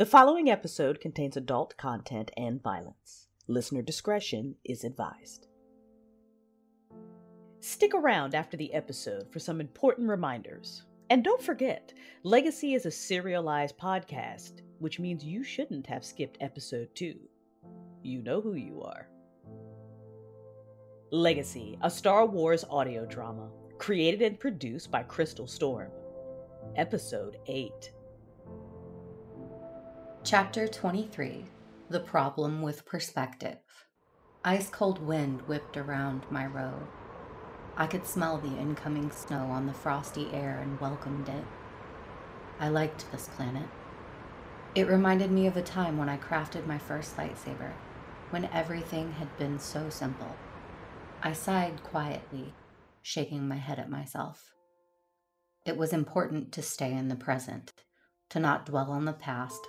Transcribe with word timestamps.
The 0.00 0.06
following 0.06 0.48
episode 0.48 0.98
contains 0.98 1.36
adult 1.36 1.76
content 1.76 2.30
and 2.34 2.62
violence. 2.62 3.26
Listener 3.48 3.82
discretion 3.82 4.54
is 4.64 4.82
advised. 4.82 5.48
Stick 7.60 7.92
around 7.92 8.34
after 8.34 8.56
the 8.56 8.72
episode 8.72 9.30
for 9.30 9.38
some 9.38 9.60
important 9.60 10.08
reminders. 10.08 10.86
And 11.10 11.22
don't 11.22 11.42
forget, 11.42 11.92
Legacy 12.22 12.72
is 12.72 12.86
a 12.86 12.90
serialized 12.90 13.76
podcast, 13.76 14.62
which 14.78 14.98
means 14.98 15.22
you 15.22 15.44
shouldn't 15.44 15.86
have 15.86 16.02
skipped 16.02 16.38
episode 16.40 16.88
2. 16.94 17.16
You 18.02 18.22
know 18.22 18.40
who 18.40 18.54
you 18.54 18.80
are. 18.80 19.06
Legacy, 21.12 21.78
a 21.82 21.90
Star 21.90 22.24
Wars 22.24 22.64
audio 22.70 23.04
drama, 23.04 23.50
created 23.76 24.22
and 24.22 24.40
produced 24.40 24.90
by 24.90 25.02
Crystal 25.02 25.46
Storm. 25.46 25.90
Episode 26.74 27.36
8. 27.46 27.90
Chapter 30.22 30.68
23 30.68 31.46
The 31.88 31.98
Problem 31.98 32.60
with 32.60 32.84
Perspective. 32.84 33.56
Ice 34.44 34.68
cold 34.68 35.00
wind 35.00 35.40
whipped 35.48 35.78
around 35.78 36.26
my 36.28 36.44
road. 36.44 36.86
I 37.74 37.86
could 37.86 38.06
smell 38.06 38.36
the 38.36 38.58
incoming 38.58 39.10
snow 39.12 39.46
on 39.46 39.66
the 39.66 39.72
frosty 39.72 40.28
air 40.30 40.58
and 40.60 40.78
welcomed 40.78 41.30
it. 41.30 41.44
I 42.60 42.68
liked 42.68 43.10
this 43.10 43.30
planet. 43.34 43.66
It 44.74 44.88
reminded 44.88 45.30
me 45.30 45.46
of 45.46 45.56
a 45.56 45.62
time 45.62 45.96
when 45.96 46.10
I 46.10 46.18
crafted 46.18 46.66
my 46.66 46.76
first 46.76 47.16
lightsaber, 47.16 47.72
when 48.28 48.44
everything 48.52 49.12
had 49.12 49.34
been 49.38 49.58
so 49.58 49.88
simple. 49.88 50.36
I 51.22 51.32
sighed 51.32 51.82
quietly, 51.82 52.52
shaking 53.00 53.48
my 53.48 53.56
head 53.56 53.78
at 53.78 53.88
myself. 53.88 54.52
It 55.64 55.78
was 55.78 55.94
important 55.94 56.52
to 56.52 56.62
stay 56.62 56.92
in 56.92 57.08
the 57.08 57.16
present, 57.16 57.72
to 58.28 58.38
not 58.38 58.66
dwell 58.66 58.90
on 58.90 59.06
the 59.06 59.14
past 59.14 59.66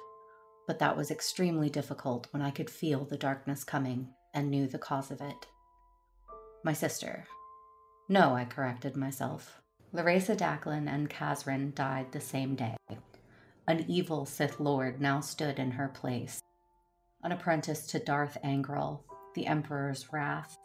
but 0.71 0.80
that 0.80 0.95
was 0.95 1.11
extremely 1.11 1.70
difficult 1.70 2.27
when 2.31 2.41
I 2.41 2.49
could 2.49 2.70
feel 2.70 3.03
the 3.03 3.17
darkness 3.17 3.66
coming 3.66 4.07
and 4.34 4.49
knew 4.49 4.68
the 4.68 4.77
cause 4.77 5.12
of 5.12 5.20
it. 5.20 5.48
My 6.63 6.71
sister. 6.71 7.26
No, 8.07 8.35
I 8.35 8.46
corrected 8.46 8.96
myself. 8.96 9.59
Laresa 9.93 10.34
Daklan 10.34 10.87
and 10.87 11.09
Kazran 11.09 11.76
died 11.76 12.13
the 12.13 12.21
same 12.21 12.55
day. 12.55 12.77
An 13.68 13.84
evil 13.90 14.26
Sith 14.26 14.62
Lord 14.62 15.01
now 15.01 15.20
stood 15.20 15.59
in 15.59 15.71
her 15.71 15.90
place. 15.90 16.40
An 17.21 17.34
apprentice 17.34 17.85
to 17.87 17.99
Darth 17.99 18.37
Angral, 18.41 19.01
the 19.35 19.48
Emperor's 19.48 20.13
wrath, 20.13 20.55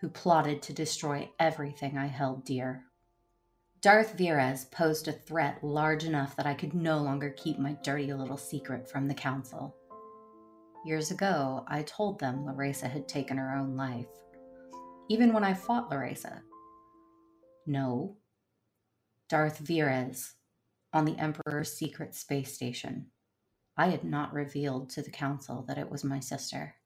who 0.00 0.08
plotted 0.08 0.60
to 0.62 0.72
destroy 0.72 1.30
everything 1.38 1.96
I 1.96 2.06
held 2.06 2.44
dear. 2.44 2.85
Darth 3.82 4.16
Virez 4.16 4.70
posed 4.70 5.06
a 5.06 5.12
threat 5.12 5.62
large 5.62 6.04
enough 6.04 6.34
that 6.36 6.46
I 6.46 6.54
could 6.54 6.74
no 6.74 6.98
longer 6.98 7.30
keep 7.30 7.58
my 7.58 7.76
dirty 7.82 8.12
little 8.12 8.36
secret 8.36 8.88
from 8.88 9.06
the 9.06 9.14
Council. 9.14 9.76
Years 10.84 11.10
ago, 11.10 11.64
I 11.68 11.82
told 11.82 12.18
them 12.18 12.44
Laresa 12.44 12.88
had 12.88 13.06
taken 13.06 13.36
her 13.36 13.54
own 13.54 13.76
life, 13.76 14.06
even 15.08 15.32
when 15.32 15.44
I 15.44 15.52
fought 15.52 15.90
Laresa. 15.90 16.42
No. 17.66 18.16
Darth 19.28 19.62
Virez, 19.62 20.34
on 20.92 21.04
the 21.04 21.18
Emperor's 21.18 21.72
secret 21.72 22.14
space 22.14 22.54
station. 22.54 23.06
I 23.76 23.88
had 23.88 24.04
not 24.04 24.32
revealed 24.32 24.88
to 24.90 25.02
the 25.02 25.10
Council 25.10 25.62
that 25.68 25.76
it 25.76 25.90
was 25.90 26.02
my 26.02 26.20
sister. 26.20 26.76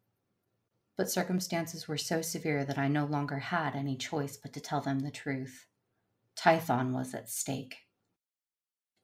But 0.96 1.10
circumstances 1.10 1.86
were 1.86 1.96
so 1.96 2.20
severe 2.20 2.64
that 2.64 2.78
I 2.78 2.88
no 2.88 3.04
longer 3.04 3.38
had 3.38 3.76
any 3.76 3.96
choice 3.96 4.36
but 4.36 4.52
to 4.54 4.60
tell 4.60 4.80
them 4.80 5.00
the 5.00 5.10
truth. 5.12 5.66
Tython 6.40 6.92
was 6.92 7.12
at 7.12 7.28
stake. 7.28 7.76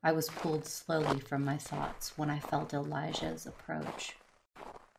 I 0.02 0.12
was 0.12 0.30
pulled 0.30 0.64
slowly 0.64 1.20
from 1.20 1.44
my 1.44 1.58
thoughts 1.58 2.16
when 2.16 2.30
I 2.30 2.38
felt 2.38 2.72
Elijah's 2.72 3.44
approach. 3.44 4.16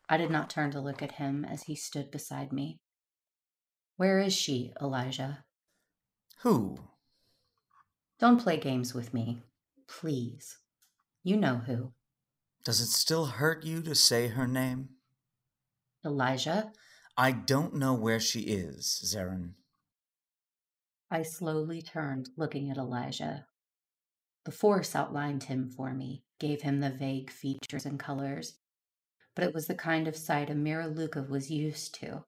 I 0.08 0.18
did 0.18 0.30
not 0.30 0.48
turn 0.48 0.70
to 0.72 0.80
look 0.80 1.02
at 1.02 1.14
him 1.14 1.44
as 1.44 1.64
he 1.64 1.74
stood 1.74 2.12
beside 2.12 2.54
me. 2.54 2.80
Where 3.96 4.20
is 4.20 4.34
she, 4.34 4.72
Elijah? 4.80 5.46
Who? 6.42 6.78
Don't 8.20 8.40
play 8.40 8.58
games 8.58 8.94
with 8.94 9.16
me, 9.16 9.42
please. 9.88 10.60
You 11.24 11.38
know 11.38 11.56
who. 11.66 11.94
Does 12.64 12.82
it 12.82 12.90
still 12.90 13.26
hurt 13.26 13.66
you 13.66 13.82
to 13.82 13.96
say 13.96 14.28
her 14.28 14.48
name? 14.48 14.90
Elijah? 16.06 16.72
I 17.18 17.32
don't 17.32 17.74
know 17.74 17.96
where 17.96 18.20
she 18.20 18.42
is, 18.42 19.02
Xerrin. 19.04 19.54
I 21.10 21.24
slowly 21.24 21.82
turned, 21.82 22.30
looking 22.36 22.70
at 22.70 22.78
Elijah. 22.78 23.46
The 24.44 24.52
Force 24.52 24.96
outlined 24.96 25.44
him 25.44 25.70
for 25.70 25.94
me, 25.94 26.24
gave 26.40 26.62
him 26.62 26.80
the 26.80 26.90
vague 26.90 27.32
features 27.32 27.86
and 27.86 28.00
colors, 28.00 28.58
but 29.36 29.46
it 29.46 29.54
was 29.54 29.68
the 29.68 29.76
kind 29.76 30.08
of 30.08 30.16
sight 30.16 30.50
a 30.50 30.54
Miraluka 30.54 31.30
was 31.30 31.52
used 31.52 31.96
to. 31.96 32.26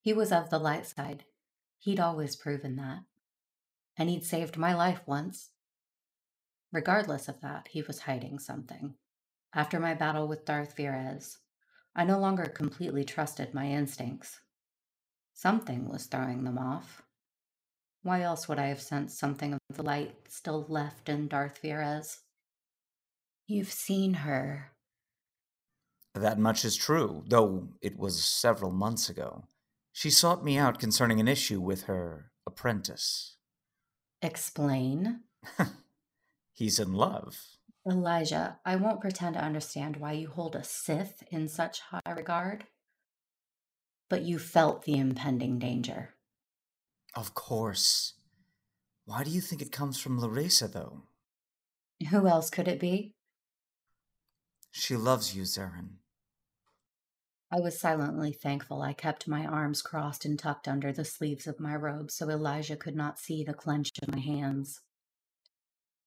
He 0.00 0.12
was 0.12 0.32
of 0.32 0.50
the 0.50 0.58
light 0.58 0.86
side. 0.86 1.24
He'd 1.78 2.00
always 2.00 2.34
proven 2.34 2.76
that. 2.76 3.00
And 3.96 4.08
he'd 4.08 4.24
saved 4.24 4.56
my 4.56 4.74
life 4.74 5.02
once. 5.06 5.50
Regardless 6.72 7.28
of 7.28 7.40
that, 7.40 7.68
he 7.68 7.82
was 7.82 8.00
hiding 8.00 8.38
something. 8.38 8.94
After 9.54 9.78
my 9.78 9.94
battle 9.94 10.28
with 10.28 10.44
Darth 10.44 10.76
Virez, 10.76 11.36
I 11.94 12.04
no 12.04 12.18
longer 12.18 12.44
completely 12.44 13.04
trusted 13.04 13.54
my 13.54 13.66
instincts. 13.66 14.40
Something 15.34 15.88
was 15.88 16.06
throwing 16.06 16.44
them 16.44 16.58
off. 16.58 17.02
Why 18.02 18.22
else 18.22 18.48
would 18.48 18.58
I 18.58 18.66
have 18.66 18.80
sensed 18.80 19.18
something 19.18 19.54
of 19.54 19.60
the 19.76 19.82
light 19.82 20.14
still 20.28 20.64
left 20.68 21.08
in 21.08 21.28
Darth 21.28 21.60
Virez? 21.62 22.18
You've 23.46 23.72
seen 23.72 24.14
her. 24.14 24.72
That 26.14 26.38
much 26.38 26.64
is 26.64 26.76
true, 26.76 27.24
though 27.28 27.68
it 27.80 27.98
was 27.98 28.24
several 28.24 28.70
months 28.70 29.08
ago. 29.08 29.44
She 29.92 30.10
sought 30.10 30.44
me 30.44 30.56
out 30.56 30.78
concerning 30.78 31.18
an 31.18 31.28
issue 31.28 31.60
with 31.60 31.84
her 31.84 32.30
apprentice. 32.46 33.36
Explain. 34.22 35.20
He's 36.52 36.78
in 36.78 36.92
love. 36.92 37.38
Elijah, 37.88 38.58
I 38.64 38.76
won't 38.76 39.00
pretend 39.00 39.34
to 39.34 39.44
understand 39.44 39.96
why 39.96 40.12
you 40.12 40.28
hold 40.28 40.54
a 40.54 40.62
Sith 40.62 41.22
in 41.30 41.48
such 41.48 41.80
high 41.80 42.12
regard, 42.14 42.66
but 44.10 44.22
you 44.22 44.38
felt 44.38 44.82
the 44.82 44.98
impending 44.98 45.58
danger. 45.58 46.14
Of 47.14 47.34
course. 47.34 48.14
Why 49.04 49.24
do 49.24 49.30
you 49.30 49.40
think 49.40 49.62
it 49.62 49.72
comes 49.72 49.98
from 49.98 50.20
Laresa, 50.20 50.68
though? 50.68 51.04
Who 52.10 52.26
else 52.26 52.50
could 52.50 52.68
it 52.68 52.78
be? 52.78 53.14
She 54.70 54.96
loves 54.96 55.34
you, 55.34 55.42
Xerrin. 55.42 55.98
I 57.50 57.60
was 57.60 57.80
silently 57.80 58.32
thankful 58.32 58.82
I 58.82 58.92
kept 58.92 59.26
my 59.26 59.46
arms 59.46 59.80
crossed 59.80 60.26
and 60.26 60.38
tucked 60.38 60.68
under 60.68 60.92
the 60.92 61.04
sleeves 61.04 61.46
of 61.46 61.58
my 61.58 61.74
robe 61.74 62.10
so 62.10 62.28
Elijah 62.28 62.76
could 62.76 62.94
not 62.94 63.18
see 63.18 63.42
the 63.42 63.54
clench 63.54 63.90
of 64.02 64.14
my 64.14 64.20
hands. 64.20 64.82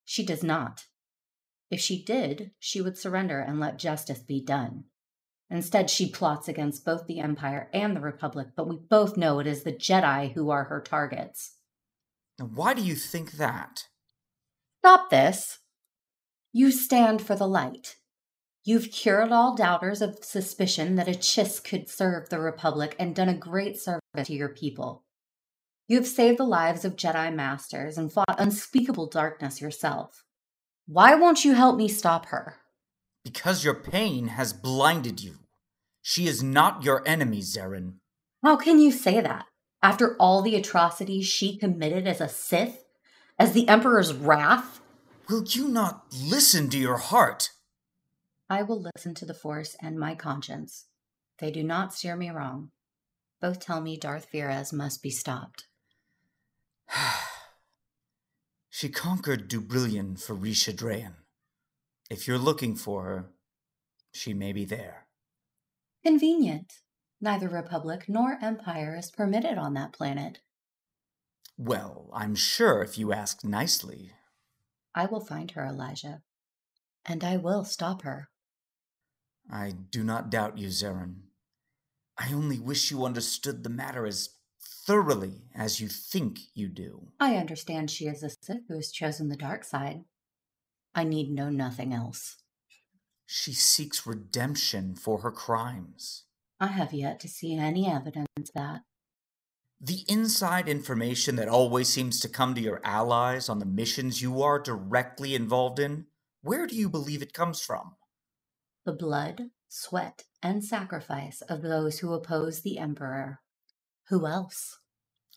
She 0.06 0.24
does 0.24 0.44
not. 0.44 0.86
If 1.72 1.80
she 1.80 2.04
did, 2.04 2.52
she 2.60 2.82
would 2.82 2.98
surrender 2.98 3.40
and 3.40 3.60
let 3.60 3.80
justice 3.80 4.20
be 4.20 4.40
done. 4.42 4.86
Instead, 5.52 5.90
she 5.90 6.10
plots 6.10 6.48
against 6.48 6.86
both 6.86 7.06
the 7.08 7.20
Empire 7.20 7.70
and 7.74 7.94
the 7.94 8.02
Republic, 8.02 8.48
but 8.56 8.70
we 8.70 8.78
both 8.78 9.18
know 9.18 9.40
it 9.40 9.46
is 9.46 9.64
the 9.64 9.74
Jedi 9.74 10.32
who 10.32 10.50
are 10.50 10.64
her 10.64 10.82
targets. 10.82 11.58
why 12.40 12.74
do 12.74 12.82
you 12.82 12.96
think 12.96 13.34
that? 13.34 13.84
Stop 14.80 15.10
this. 15.10 15.60
You 16.54 16.72
stand 16.72 17.22
for 17.22 17.36
the 17.36 17.48
light. 17.48 17.98
You've 18.64 18.92
cured 18.92 19.32
all 19.32 19.56
doubters 19.56 20.02
of 20.02 20.24
suspicion 20.24 20.96
that 20.96 21.10
a 21.10 21.12
Chiss 21.12 21.62
could 21.62 21.90
serve 21.90 22.30
the 22.30 22.40
Republic 22.40 22.96
and 22.98 23.14
done 23.14 23.30
a 23.30 23.34
great 23.34 23.78
service 23.78 24.02
to 24.24 24.34
your 24.34 24.50
people. 24.50 25.04
You 25.88 25.98
have 25.98 26.08
saved 26.08 26.40
the 26.40 26.46
lives 26.46 26.86
of 26.86 26.96
Jedi 26.96 27.34
Masters 27.36 27.98
and 27.98 28.12
fought 28.12 28.36
unspeakable 28.38 29.08
darkness 29.08 29.60
yourself. 29.60 30.24
Why 30.88 31.16
won't 31.16 31.44
you 31.44 31.56
help 31.56 31.76
me 31.76 31.90
stop 31.90 32.28
her? 32.28 32.56
Because 33.26 33.66
your 33.66 33.76
pain 33.76 34.28
has 34.28 34.54
blinded 34.54 35.22
you. 35.22 35.41
She 36.02 36.28
is 36.28 36.42
not 36.42 36.84
your 36.84 37.08
enemy, 37.08 37.42
Xerrin. 37.42 37.96
How 38.44 38.56
can 38.56 38.80
you 38.80 38.92
say 38.92 39.22
that? 39.22 39.46
After 39.84 40.16
all 40.18 40.42
the 40.42 40.56
atrocities 40.56 41.28
she 41.28 41.58
committed 41.58 42.08
as 42.08 42.22
a 42.22 42.28
Sith? 42.28 42.86
As 43.38 43.53
the 43.53 43.68
Emperor's 43.68 44.14
wrath? 44.14 44.82
Will 45.30 45.44
you 45.46 45.68
not 45.68 46.06
listen 46.12 46.70
to 46.70 46.78
your 46.78 46.98
heart? 46.98 47.50
I 48.50 48.64
will 48.64 48.86
listen 48.96 49.16
to 49.16 49.26
the 49.26 49.34
Force 49.34 49.76
and 49.82 49.98
my 49.98 50.14
conscience. 50.14 50.88
They 51.40 51.52
do 51.52 51.64
not 51.64 51.94
steer 51.94 52.16
me 52.16 52.30
wrong. 52.30 52.72
Both 53.40 53.59
tell 53.59 53.82
me 53.82 53.97
Darth 53.97 54.28
Virez 54.32 54.72
must 54.74 55.02
be 55.02 55.09
stopped. 55.09 55.66
she 58.70 58.90
conquered 58.90 59.50
Dubrillion 59.50 60.22
for 60.22 60.36
Risha 60.36 60.74
Drayen. 60.74 61.14
If 62.09 62.28
you're 62.28 62.38
looking 62.38 62.76
for 62.76 63.04
her, 63.06 63.32
she 64.12 64.34
may 64.34 64.52
be 64.52 64.66
there. 64.66 65.08
Convenient. 66.03 66.80
Neither 67.20 67.48
Republic 67.48 68.06
nor 68.08 68.38
Empire 68.42 68.96
is 68.98 69.12
permitted 69.12 69.58
on 69.58 69.76
that 69.76 69.94
planet. 69.94 70.40
Well, 71.58 72.09
I'm 72.14 72.34
sure 72.34 72.82
if 72.82 72.98
you 72.98 73.14
ask 73.14 73.44
nicely. 73.44 74.14
I 74.96 75.06
will 75.06 75.20
find 75.20 75.52
her, 75.52 75.66
Elijah. 75.66 76.24
And 77.06 77.24
I 77.24 77.38
will 77.38 77.64
stop 77.64 78.02
her. 78.02 78.30
I 79.52 79.72
do 79.72 80.03
not 80.03 80.32
doubt 80.32 80.58
you, 80.58 80.70
Xerrin. 80.70 81.16
I 82.18 82.34
only 82.34 82.59
wish 82.59 82.90
you 82.90 83.06
understood 83.06 83.64
the 83.64 83.70
matter 83.70 84.06
as 84.06 84.30
thoroughly 84.59 85.44
as 85.56 85.80
you 85.80 85.88
think 85.88 86.40
you 86.54 86.68
do. 86.68 87.09
I 87.20 87.36
understand 87.36 87.92
she 87.92 88.08
is 88.08 88.24
a 88.24 88.30
Sith 88.30 88.68
who 88.68 88.76
has 88.76 88.92
chosen 88.92 89.30
the 89.30 89.36
dark 89.36 89.64
side. 89.64 90.04
I 90.96 91.04
need 91.04 91.32
know 91.32 91.50
nothing 91.50 91.94
else. 91.94 92.38
She 93.34 93.54
seeks 93.54 94.06
redemption 94.06 94.94
for 94.94 95.22
her 95.22 95.32
crimes. 95.32 96.26
I 96.60 96.68
have 96.68 96.92
yet 96.92 97.18
to 97.22 97.30
see 97.30 97.56
any 97.56 97.90
evidence 97.90 98.28
of 98.38 98.52
that. 98.56 98.82
The 99.80 100.04
inside 100.10 100.68
information 100.68 101.38
that 101.38 101.48
always 101.48 101.88
seems 101.88 102.20
to 102.20 102.28
come 102.28 102.54
to 102.56 102.62
your 102.62 102.82
allies 102.84 103.48
on 103.48 103.60
the 103.60 103.66
missions 103.66 104.22
you 104.22 104.42
are 104.42 104.60
directly 104.60 105.34
involved 105.34 105.80
in, 105.80 106.08
where 106.42 106.68
do 106.68 106.76
you 106.76 106.90
believe 106.90 107.22
it 107.22 107.32
comes 107.32 107.62
from? 107.62 107.96
The 108.84 108.92
blood, 108.92 109.44
sweat, 109.70 110.26
and 110.44 110.62
sacrifice 110.62 111.40
of 111.40 111.62
those 111.62 112.00
who 112.00 112.14
oppose 112.14 112.64
the 112.64 112.78
Emperor. 112.78 113.40
Who 114.10 114.28
else? 114.28 114.78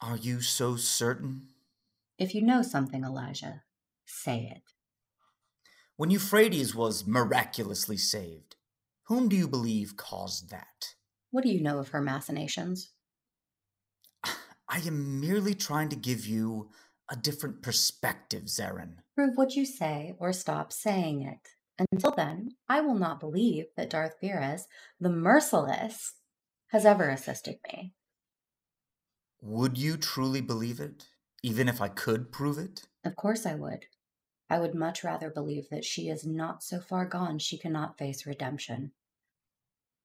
Are 0.00 0.16
you 0.16 0.40
so 0.40 0.74
certain? 0.74 1.50
If 2.18 2.34
you 2.34 2.42
know 2.42 2.62
something, 2.62 3.04
Elijah, 3.04 3.62
say 4.04 4.50
it. 4.52 4.73
When 5.96 6.10
Uphrades 6.10 6.74
was 6.74 7.06
miraculously 7.06 7.96
saved, 7.96 8.56
whom 9.04 9.28
do 9.28 9.36
you 9.36 9.46
believe 9.46 9.96
caused 9.96 10.50
that? 10.50 10.96
What 11.30 11.44
do 11.44 11.50
you 11.50 11.62
know 11.62 11.78
of 11.78 11.90
her 11.90 12.00
machinations? 12.00 12.90
I 14.68 14.78
am 14.86 15.20
merely 15.20 15.54
trying 15.54 15.90
to 15.90 15.96
give 15.96 16.26
you 16.26 16.70
a 17.08 17.14
different 17.14 17.62
perspective, 17.62 18.44
Xerrin. 18.44 18.96
Prove 19.14 19.36
what 19.36 19.54
you 19.54 19.64
say 19.64 20.16
or 20.18 20.32
stop 20.32 20.72
saying 20.72 21.22
it. 21.22 21.86
Until 21.92 22.10
then, 22.10 22.56
I 22.68 22.80
will 22.80 22.96
not 22.96 23.20
believe 23.20 23.66
that 23.76 23.90
Darth 23.90 24.14
Virez, 24.20 24.62
the 24.98 25.10
merciless, 25.10 26.14
has 26.70 26.84
ever 26.84 27.08
assisted 27.08 27.58
me. 27.72 27.92
Would 29.40 29.78
you 29.78 29.96
truly 29.96 30.40
believe 30.40 30.80
it, 30.80 31.06
even 31.44 31.68
if 31.68 31.80
I 31.80 31.86
could 31.86 32.32
prove 32.32 32.58
it? 32.58 32.88
Of 33.04 33.14
course 33.14 33.46
I 33.46 33.54
would. 33.54 33.84
I 34.50 34.58
would 34.58 34.74
much 34.74 35.02
rather 35.02 35.30
believe 35.30 35.68
that 35.70 35.84
she 35.84 36.08
is 36.08 36.26
not 36.26 36.62
so 36.62 36.80
far 36.80 37.06
gone 37.06 37.38
she 37.38 37.58
cannot 37.58 37.98
face 37.98 38.26
redemption. 38.26 38.92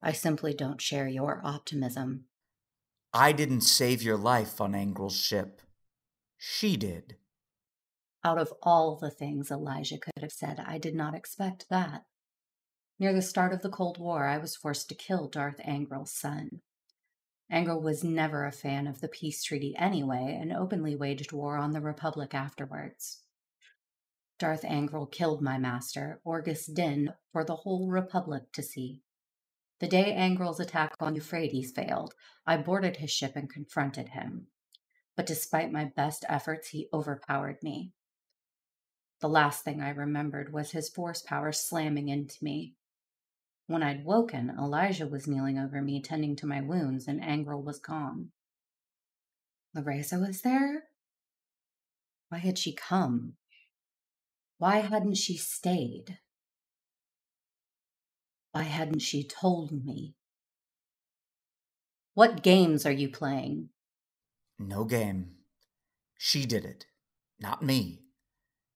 I 0.02 0.12
simply 0.12 0.54
don't 0.54 0.80
share 0.80 1.08
your 1.08 1.40
optimism. 1.44 2.24
I 3.12 3.32
didn't 3.32 3.62
save 3.62 4.02
your 4.02 4.16
life 4.16 4.60
on 4.60 4.72
Angral's 4.72 5.18
ship. 5.18 5.60
She 6.38 6.76
did. 6.76 7.16
Out 8.24 8.38
of 8.38 8.52
all 8.62 8.96
the 8.96 9.10
things 9.10 9.50
Elijah 9.50 9.98
could 9.98 10.22
have 10.22 10.32
said, 10.32 10.62
I 10.66 10.78
did 10.78 10.94
not 10.94 11.14
expect 11.14 11.68
that. 11.68 12.04
Near 12.98 13.12
the 13.12 13.22
start 13.22 13.52
of 13.52 13.62
the 13.62 13.70
Cold 13.70 13.98
War, 13.98 14.26
I 14.26 14.38
was 14.38 14.56
forced 14.56 14.88
to 14.88 14.94
kill 14.94 15.28
Darth 15.28 15.58
Angral's 15.66 16.12
son. 16.12 16.60
Angrel 17.50 17.82
was 17.82 18.04
never 18.04 18.44
a 18.44 18.52
fan 18.52 18.86
of 18.86 19.00
the 19.00 19.08
peace 19.08 19.42
treaty 19.42 19.74
anyway 19.76 20.38
and 20.40 20.52
openly 20.52 20.94
waged 20.94 21.32
war 21.32 21.56
on 21.56 21.72
the 21.72 21.80
Republic 21.80 22.34
afterwards. 22.34 23.22
Darth 24.40 24.62
Angral 24.62 25.12
killed 25.12 25.42
my 25.42 25.58
master, 25.58 26.22
Orgus 26.24 26.64
Din, 26.64 27.12
for 27.30 27.44
the 27.44 27.56
whole 27.56 27.90
Republic 27.90 28.50
to 28.54 28.62
see. 28.62 29.02
The 29.80 29.86
day 29.86 30.14
Angral's 30.16 30.58
attack 30.58 30.94
on 30.98 31.14
Uphrades 31.14 31.74
failed, 31.74 32.14
I 32.46 32.56
boarded 32.56 32.96
his 32.96 33.10
ship 33.10 33.36
and 33.36 33.52
confronted 33.52 34.08
him. 34.08 34.46
But 35.14 35.26
despite 35.26 35.70
my 35.70 35.84
best 35.84 36.24
efforts, 36.26 36.68
he 36.68 36.88
overpowered 36.90 37.62
me. 37.62 37.92
The 39.20 39.28
last 39.28 39.62
thing 39.62 39.82
I 39.82 39.90
remembered 39.90 40.54
was 40.54 40.70
his 40.70 40.88
force 40.88 41.20
power 41.20 41.52
slamming 41.52 42.08
into 42.08 42.42
me. 42.42 42.76
When 43.66 43.82
I'd 43.82 44.06
woken, 44.06 44.56
Elijah 44.58 45.06
was 45.06 45.28
kneeling 45.28 45.58
over 45.58 45.82
me, 45.82 46.00
tending 46.00 46.34
to 46.36 46.46
my 46.46 46.62
wounds, 46.62 47.06
and 47.06 47.20
Angrel 47.20 47.62
was 47.62 47.78
gone. 47.78 48.30
Laresa 49.76 50.18
was 50.18 50.40
there? 50.40 50.84
Why 52.30 52.38
had 52.38 52.56
she 52.56 52.72
come? 52.72 53.34
Why 54.60 54.80
hadn't 54.80 55.14
she 55.14 55.38
stayed? 55.38 56.18
Why 58.52 58.64
hadn't 58.64 58.98
she 58.98 59.26
told 59.26 59.72
me? 59.72 60.16
What 62.12 62.42
games 62.42 62.84
are 62.84 62.92
you 62.92 63.08
playing? 63.08 63.70
No 64.58 64.84
game. 64.84 65.36
She 66.18 66.44
did 66.44 66.66
it, 66.66 66.84
not 67.38 67.62
me. 67.62 68.02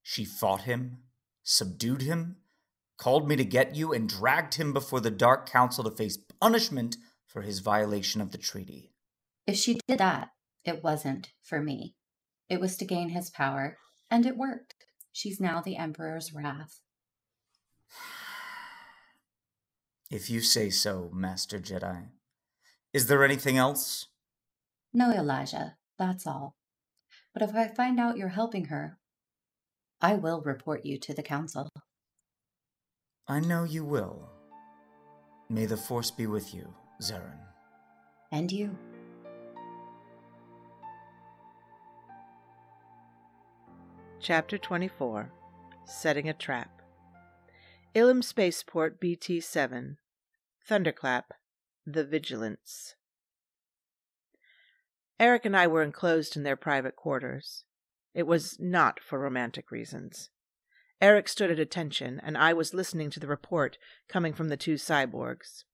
She 0.02 0.24
fought 0.24 0.62
him, 0.62 1.00
subdued 1.42 2.00
him, 2.00 2.36
called 2.96 3.28
me 3.28 3.36
to 3.36 3.44
get 3.44 3.76
you, 3.76 3.92
and 3.92 4.08
dragged 4.08 4.54
him 4.54 4.72
before 4.72 5.00
the 5.00 5.10
Dark 5.10 5.46
Council 5.46 5.84
to 5.84 5.90
face 5.90 6.16
punishment 6.40 6.96
for 7.26 7.42
his 7.42 7.58
violation 7.58 8.22
of 8.22 8.32
the 8.32 8.38
treaty. 8.38 8.94
If 9.46 9.56
she 9.56 9.78
did 9.86 9.98
that, 9.98 10.30
it 10.64 10.82
wasn't 10.82 11.34
for 11.42 11.60
me. 11.60 11.94
It 12.48 12.58
was 12.58 12.78
to 12.78 12.86
gain 12.86 13.10
his 13.10 13.28
power, 13.28 13.76
and 14.10 14.24
it 14.24 14.38
worked. 14.38 14.86
She's 15.14 15.40
now 15.40 15.60
the 15.60 15.76
Emperor's 15.76 16.34
wrath. 16.34 16.80
If 20.10 20.28
you 20.28 20.40
say 20.40 20.70
so, 20.70 21.08
Master 21.12 21.60
Jedi. 21.60 22.08
Is 22.92 23.06
there 23.06 23.24
anything 23.24 23.56
else? 23.56 24.08
No, 24.92 25.12
Elijah, 25.12 25.76
that's 26.00 26.26
all. 26.26 26.56
But 27.32 27.42
if 27.42 27.54
I 27.54 27.68
find 27.68 28.00
out 28.00 28.16
you're 28.16 28.30
helping 28.30 28.64
her, 28.66 28.98
I 30.00 30.14
will 30.14 30.40
report 30.40 30.84
you 30.84 30.98
to 30.98 31.14
the 31.14 31.22
Council. 31.22 31.68
I 33.28 33.38
know 33.38 33.62
you 33.62 33.84
will. 33.84 34.28
May 35.48 35.66
the 35.66 35.76
Force 35.76 36.10
be 36.10 36.26
with 36.26 36.52
you, 36.52 36.74
Xerrin. 37.00 37.38
And 38.32 38.50
you. 38.50 38.76
Chapter 44.24 44.56
24 44.56 45.30
Setting 45.84 46.30
a 46.30 46.32
Trap. 46.32 46.80
Ilum 47.94 48.24
Spaceport 48.24 48.98
BT 48.98 49.38
7. 49.38 49.98
Thunderclap. 50.66 51.34
The 51.84 52.04
Vigilance. 52.04 52.94
Eric 55.20 55.44
and 55.44 55.54
I 55.54 55.66
were 55.66 55.82
enclosed 55.82 56.38
in 56.38 56.42
their 56.42 56.56
private 56.56 56.96
quarters. 56.96 57.64
It 58.14 58.26
was 58.26 58.56
not 58.58 58.98
for 58.98 59.18
romantic 59.18 59.70
reasons. 59.70 60.30
Eric 61.02 61.28
stood 61.28 61.50
at 61.50 61.58
attention, 61.58 62.18
and 62.24 62.38
I 62.38 62.54
was 62.54 62.72
listening 62.72 63.10
to 63.10 63.20
the 63.20 63.26
report 63.26 63.76
coming 64.08 64.32
from 64.32 64.48
the 64.48 64.56
two 64.56 64.76
cyborgs. 64.76 65.64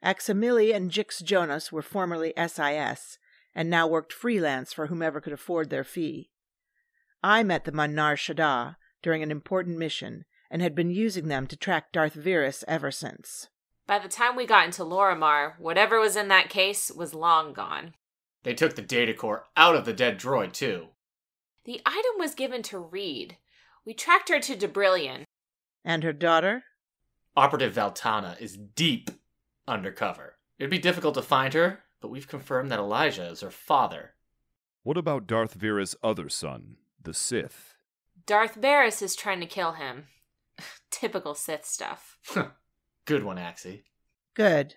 Aximili 0.00 0.72
and 0.72 0.92
Jix 0.92 1.24
Jonas 1.24 1.72
were 1.72 1.82
formerly 1.82 2.32
SIS, 2.36 3.18
and 3.52 3.68
now 3.68 3.88
worked 3.88 4.12
freelance 4.12 4.72
for 4.72 4.86
whomever 4.86 5.20
could 5.20 5.32
afford 5.32 5.70
their 5.70 5.82
fee. 5.82 6.30
I 7.22 7.42
met 7.42 7.64
them 7.64 7.78
on 7.78 7.94
Nar 7.94 8.16
Shaddaa 8.16 8.76
during 9.02 9.22
an 9.22 9.30
important 9.30 9.78
mission, 9.78 10.24
and 10.50 10.62
had 10.62 10.74
been 10.74 10.90
using 10.90 11.28
them 11.28 11.46
to 11.46 11.56
track 11.56 11.92
Darth 11.92 12.14
Virez 12.14 12.64
ever 12.66 12.90
since. 12.90 13.48
By 13.86 13.98
the 13.98 14.08
time 14.08 14.36
we 14.36 14.46
got 14.46 14.66
into 14.66 14.84
Lorimar, 14.84 15.54
whatever 15.58 15.98
was 15.98 16.16
in 16.16 16.28
that 16.28 16.48
case 16.48 16.90
was 16.90 17.14
long 17.14 17.52
gone. 17.52 17.94
They 18.42 18.54
took 18.54 18.74
the 18.74 18.82
data 18.82 19.14
core 19.14 19.46
out 19.56 19.76
of 19.76 19.84
the 19.84 19.92
dead 19.92 20.18
droid, 20.18 20.52
too. 20.52 20.88
The 21.64 21.80
item 21.84 22.18
was 22.18 22.34
given 22.34 22.62
to 22.64 22.78
Reed. 22.78 23.36
We 23.84 23.94
tracked 23.94 24.28
her 24.28 24.40
to 24.40 24.56
Dubrillion. 24.56 25.24
And 25.84 26.02
her 26.04 26.12
daughter? 26.12 26.64
Operative 27.36 27.74
Valtana 27.74 28.40
is 28.40 28.56
deep 28.56 29.10
undercover. 29.68 30.36
It'd 30.58 30.70
be 30.70 30.78
difficult 30.78 31.14
to 31.14 31.22
find 31.22 31.54
her, 31.54 31.80
but 32.00 32.08
we've 32.08 32.28
confirmed 32.28 32.70
that 32.70 32.78
Elijah 32.78 33.26
is 33.26 33.40
her 33.40 33.50
father. 33.50 34.14
What 34.82 34.96
about 34.96 35.26
Darth 35.26 35.54
Vera's 35.54 35.94
other 36.02 36.28
son, 36.28 36.76
the 37.02 37.14
Sith? 37.14 37.74
Darth 38.26 38.60
Baras 38.60 39.02
is 39.02 39.16
trying 39.16 39.40
to 39.40 39.46
kill 39.46 39.72
him. 39.72 40.04
Typical 40.90 41.34
Sith 41.34 41.64
stuff. 41.64 42.18
Good 43.06 43.24
one, 43.24 43.38
Axie. 43.38 43.82
Good. 44.34 44.74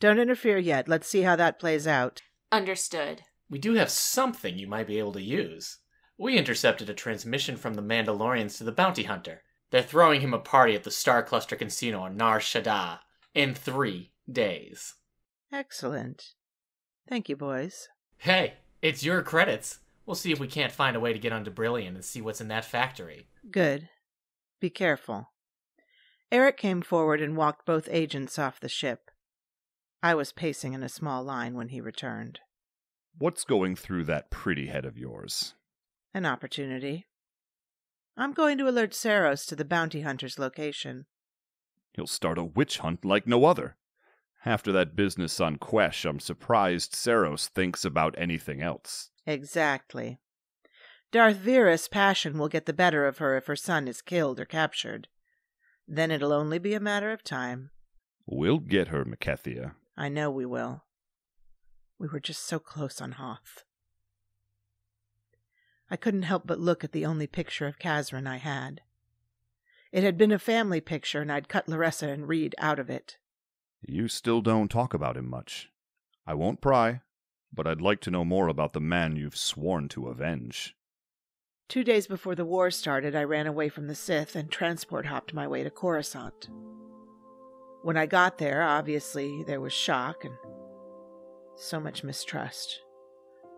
Don't 0.00 0.18
interfere 0.18 0.58
yet. 0.58 0.88
Let's 0.88 1.08
see 1.08 1.22
how 1.22 1.36
that 1.36 1.58
plays 1.58 1.86
out. 1.86 2.22
Understood. 2.50 3.22
We 3.48 3.58
do 3.58 3.74
have 3.74 3.90
something 3.90 4.58
you 4.58 4.66
might 4.66 4.86
be 4.86 4.98
able 4.98 5.12
to 5.12 5.22
use. 5.22 5.78
We 6.18 6.36
intercepted 6.36 6.90
a 6.90 6.94
transmission 6.94 7.56
from 7.56 7.74
the 7.74 7.82
Mandalorians 7.82 8.58
to 8.58 8.64
the 8.64 8.72
bounty 8.72 9.04
hunter. 9.04 9.42
They're 9.70 9.82
throwing 9.82 10.20
him 10.20 10.34
a 10.34 10.38
party 10.38 10.74
at 10.74 10.84
the 10.84 10.90
Star 10.90 11.22
Cluster 11.22 11.56
Casino 11.56 12.00
on 12.00 12.16
Nar 12.16 12.38
Shaddaa 12.40 12.98
in 13.34 13.54
three 13.54 14.12
days. 14.30 14.94
Excellent. 15.52 16.34
Thank 17.08 17.28
you, 17.28 17.36
boys. 17.36 17.88
Hey, 18.18 18.54
it's 18.80 19.02
your 19.02 19.22
credits. 19.22 19.80
We'll 20.04 20.14
see 20.16 20.32
if 20.32 20.40
we 20.40 20.48
can't 20.48 20.72
find 20.72 20.96
a 20.96 21.00
way 21.00 21.12
to 21.12 21.18
get 21.18 21.32
onto 21.32 21.50
Brilliant 21.50 21.96
and 21.96 22.04
see 22.04 22.20
what's 22.20 22.40
in 22.40 22.48
that 22.48 22.64
factory. 22.64 23.28
Good. 23.50 23.88
Be 24.60 24.70
careful. 24.70 25.30
Eric 26.30 26.56
came 26.56 26.82
forward 26.82 27.20
and 27.20 27.36
walked 27.36 27.66
both 27.66 27.88
agents 27.90 28.38
off 28.38 28.60
the 28.60 28.68
ship. 28.68 29.10
I 30.02 30.14
was 30.14 30.32
pacing 30.32 30.72
in 30.72 30.82
a 30.82 30.88
small 30.88 31.22
line 31.22 31.54
when 31.54 31.68
he 31.68 31.80
returned. 31.80 32.40
What's 33.16 33.44
going 33.44 33.76
through 33.76 34.04
that 34.04 34.30
pretty 34.30 34.66
head 34.66 34.84
of 34.84 34.98
yours? 34.98 35.54
An 36.14 36.26
opportunity. 36.26 37.06
I'm 38.16 38.32
going 38.32 38.58
to 38.58 38.68
alert 38.68 38.90
Seros 38.92 39.46
to 39.46 39.56
the 39.56 39.64
bounty 39.64 40.00
hunter's 40.00 40.38
location. 40.38 41.06
He'll 41.92 42.06
start 42.06 42.38
a 42.38 42.44
witch 42.44 42.78
hunt 42.78 43.04
like 43.04 43.26
no 43.26 43.44
other. 43.44 43.76
After 44.44 44.72
that 44.72 44.96
business 44.96 45.40
on 45.40 45.56
Quesh, 45.56 46.04
I'm 46.04 46.18
surprised 46.18 46.94
Seros 46.94 47.46
thinks 47.46 47.84
about 47.84 48.14
anything 48.18 48.60
else. 48.60 49.10
Exactly. 49.26 50.18
Darth 51.10 51.38
Virez' 51.38 51.90
passion 51.90 52.38
will 52.38 52.48
get 52.48 52.66
the 52.66 52.72
better 52.72 53.06
of 53.06 53.18
her 53.18 53.36
if 53.36 53.46
her 53.46 53.56
son 53.56 53.86
is 53.86 54.00
killed 54.00 54.40
or 54.40 54.44
captured. 54.44 55.08
Then 55.86 56.10
it'll 56.10 56.32
only 56.32 56.58
be 56.58 56.74
a 56.74 56.80
matter 56.80 57.12
of 57.12 57.22
time. 57.22 57.70
We'll 58.26 58.58
get 58.58 58.88
her, 58.88 59.04
Mekethia. 59.04 59.74
I 59.96 60.08
know 60.08 60.30
we 60.30 60.46
will. 60.46 60.84
We 61.98 62.08
were 62.08 62.20
just 62.20 62.44
so 62.46 62.58
close 62.58 63.00
on 63.00 63.12
Hoth. 63.12 63.64
I 65.90 65.96
couldn't 65.96 66.22
help 66.22 66.46
but 66.46 66.58
look 66.58 66.82
at 66.82 66.92
the 66.92 67.04
only 67.04 67.26
picture 67.26 67.66
of 67.66 67.78
Kazran 67.78 68.26
I 68.26 68.36
had. 68.38 68.80
It 69.92 70.02
had 70.02 70.16
been 70.16 70.32
a 70.32 70.38
family 70.38 70.80
picture, 70.80 71.20
and 71.20 71.30
I'd 71.30 71.50
cut 71.50 71.66
Laresa 71.66 72.08
and 72.08 72.26
Reed 72.26 72.54
out 72.56 72.78
of 72.78 72.88
it. 72.88 73.18
You 73.82 74.08
still 74.08 74.40
don't 74.40 74.70
talk 74.70 74.94
about 74.94 75.18
him 75.18 75.28
much. 75.28 75.68
I 76.26 76.32
won't 76.32 76.62
pry, 76.62 77.02
but 77.52 77.66
I'd 77.66 77.80
like 77.80 78.00
to 78.00 78.10
know 78.10 78.24
more 78.24 78.48
about 78.48 78.72
the 78.72 78.80
man 78.80 79.16
you've 79.16 79.36
sworn 79.36 79.88
to 79.90 80.08
avenge. 80.08 80.74
Two 81.68 81.84
days 81.84 82.06
before 82.06 82.34
the 82.34 82.44
war 82.44 82.70
started, 82.70 83.14
I 83.14 83.24
ran 83.24 83.46
away 83.46 83.68
from 83.68 83.86
the 83.86 83.94
Sith 83.94 84.36
and 84.36 84.50
transport 84.50 85.06
hopped 85.06 85.32
my 85.32 85.46
way 85.46 85.62
to 85.62 85.70
Coruscant. 85.70 86.50
When 87.82 87.96
I 87.96 88.06
got 88.06 88.38
there, 88.38 88.62
obviously, 88.62 89.42
there 89.44 89.60
was 89.60 89.72
shock 89.72 90.24
and 90.24 90.34
so 91.56 91.80
much 91.80 92.04
mistrust. 92.04 92.80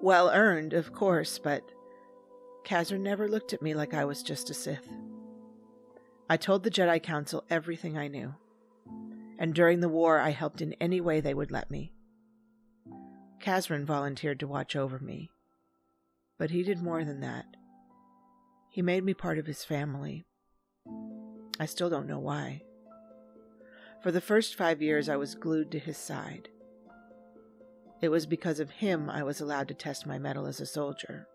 Well 0.00 0.30
earned, 0.30 0.74
of 0.74 0.92
course, 0.92 1.38
but 1.38 1.62
Kazran 2.64 3.00
never 3.00 3.28
looked 3.28 3.52
at 3.52 3.62
me 3.62 3.74
like 3.74 3.94
I 3.94 4.04
was 4.04 4.22
just 4.22 4.50
a 4.50 4.54
Sith. 4.54 4.88
I 6.28 6.36
told 6.36 6.62
the 6.62 6.70
Jedi 6.70 7.02
Council 7.02 7.44
everything 7.50 7.98
I 7.98 8.08
knew, 8.08 8.34
and 9.38 9.54
during 9.54 9.80
the 9.80 9.88
war 9.88 10.20
I 10.20 10.30
helped 10.30 10.62
in 10.62 10.74
any 10.74 11.00
way 11.00 11.20
they 11.20 11.34
would 11.34 11.50
let 11.50 11.70
me. 11.70 11.93
Kazran 13.44 13.84
volunteered 13.84 14.40
to 14.40 14.46
watch 14.46 14.74
over 14.74 14.98
me, 14.98 15.30
but 16.38 16.50
he 16.50 16.62
did 16.62 16.80
more 16.80 17.04
than 17.04 17.20
that. 17.20 17.44
He 18.70 18.80
made 18.80 19.04
me 19.04 19.12
part 19.12 19.38
of 19.38 19.44
his 19.44 19.62
family. 19.62 20.24
I 21.60 21.66
still 21.66 21.90
don't 21.90 22.06
know 22.06 22.18
why. 22.18 22.62
For 24.02 24.10
the 24.10 24.22
first 24.22 24.54
five 24.54 24.80
years, 24.80 25.10
I 25.10 25.16
was 25.16 25.34
glued 25.34 25.70
to 25.72 25.78
his 25.78 25.98
side. 25.98 26.48
It 28.00 28.08
was 28.08 28.24
because 28.24 28.60
of 28.60 28.70
him 28.70 29.10
I 29.10 29.22
was 29.22 29.42
allowed 29.42 29.68
to 29.68 29.74
test 29.74 30.06
my 30.06 30.18
mettle 30.18 30.46
as 30.46 30.60
a 30.60 30.66
soldier. 30.66 31.28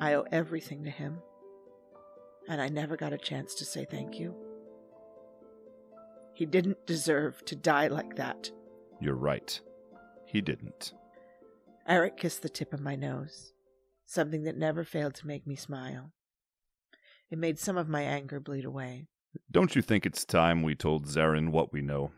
I 0.00 0.14
owe 0.14 0.26
everything 0.32 0.82
to 0.82 0.90
him, 0.90 1.20
and 2.48 2.60
I 2.60 2.68
never 2.68 2.96
got 2.96 3.12
a 3.12 3.18
chance 3.18 3.54
to 3.54 3.64
say 3.64 3.86
thank 3.88 4.18
you. 4.18 4.34
He 6.34 6.44
didn't 6.44 6.86
deserve 6.86 7.44
to 7.44 7.54
die 7.54 7.86
like 7.86 8.16
that. 8.16 8.50
You're 9.00 9.14
right. 9.14 9.60
He 10.30 10.40
didn't. 10.40 10.92
Eric 11.88 12.16
kissed 12.16 12.42
the 12.42 12.48
tip 12.48 12.72
of 12.72 12.80
my 12.80 12.94
nose, 12.94 13.52
something 14.06 14.44
that 14.44 14.56
never 14.56 14.84
failed 14.84 15.14
to 15.16 15.26
make 15.26 15.46
me 15.46 15.56
smile. 15.56 16.12
It 17.30 17.38
made 17.38 17.58
some 17.58 17.76
of 17.76 17.88
my 17.88 18.02
anger 18.02 18.38
bleed 18.38 18.64
away. 18.64 19.06
Don't 19.50 19.74
you 19.74 19.82
think 19.82 20.06
it's 20.06 20.24
time 20.24 20.62
we 20.62 20.74
told 20.74 21.06
Xerrin 21.06 21.50
what 21.50 21.72
we 21.72 21.80
know? 21.80 22.12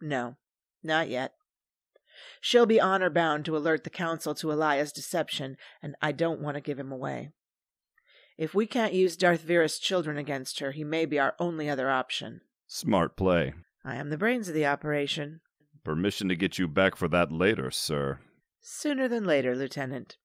No, 0.00 0.36
not 0.82 1.08
yet. 1.08 1.32
She'll 2.40 2.66
be 2.66 2.80
honor 2.80 3.10
bound 3.10 3.44
to 3.44 3.56
alert 3.56 3.84
the 3.84 3.90
Council 3.90 4.34
to 4.36 4.50
Elijah's 4.50 4.92
deception, 4.92 5.56
and 5.82 5.96
I 6.00 6.12
don't 6.12 6.40
want 6.40 6.54
to 6.54 6.60
give 6.60 6.78
him 6.78 6.92
away. 6.92 7.30
If 8.38 8.54
we 8.54 8.66
can't 8.66 8.92
use 8.92 9.16
Darth 9.16 9.46
Virez' 9.46 9.80
children 9.80 10.18
against 10.18 10.60
her, 10.60 10.70
he 10.70 10.84
may 10.84 11.04
be 11.04 11.18
our 11.18 11.34
only 11.38 11.68
other 11.68 11.90
option. 11.90 12.42
Smart 12.66 13.16
play. 13.16 13.54
I 13.84 13.96
am 13.96 14.10
the 14.10 14.18
brains 14.18 14.48
of 14.48 14.54
the 14.54 14.66
operation. 14.66 15.40
Permission 15.86 16.28
to 16.28 16.34
get 16.34 16.58
you 16.58 16.66
back 16.66 16.96
for 16.96 17.06
that 17.06 17.30
later, 17.30 17.70
sir. 17.70 18.18
Sooner 18.60 19.06
than 19.06 19.24
later, 19.24 19.54
Lieutenant. 19.54 20.16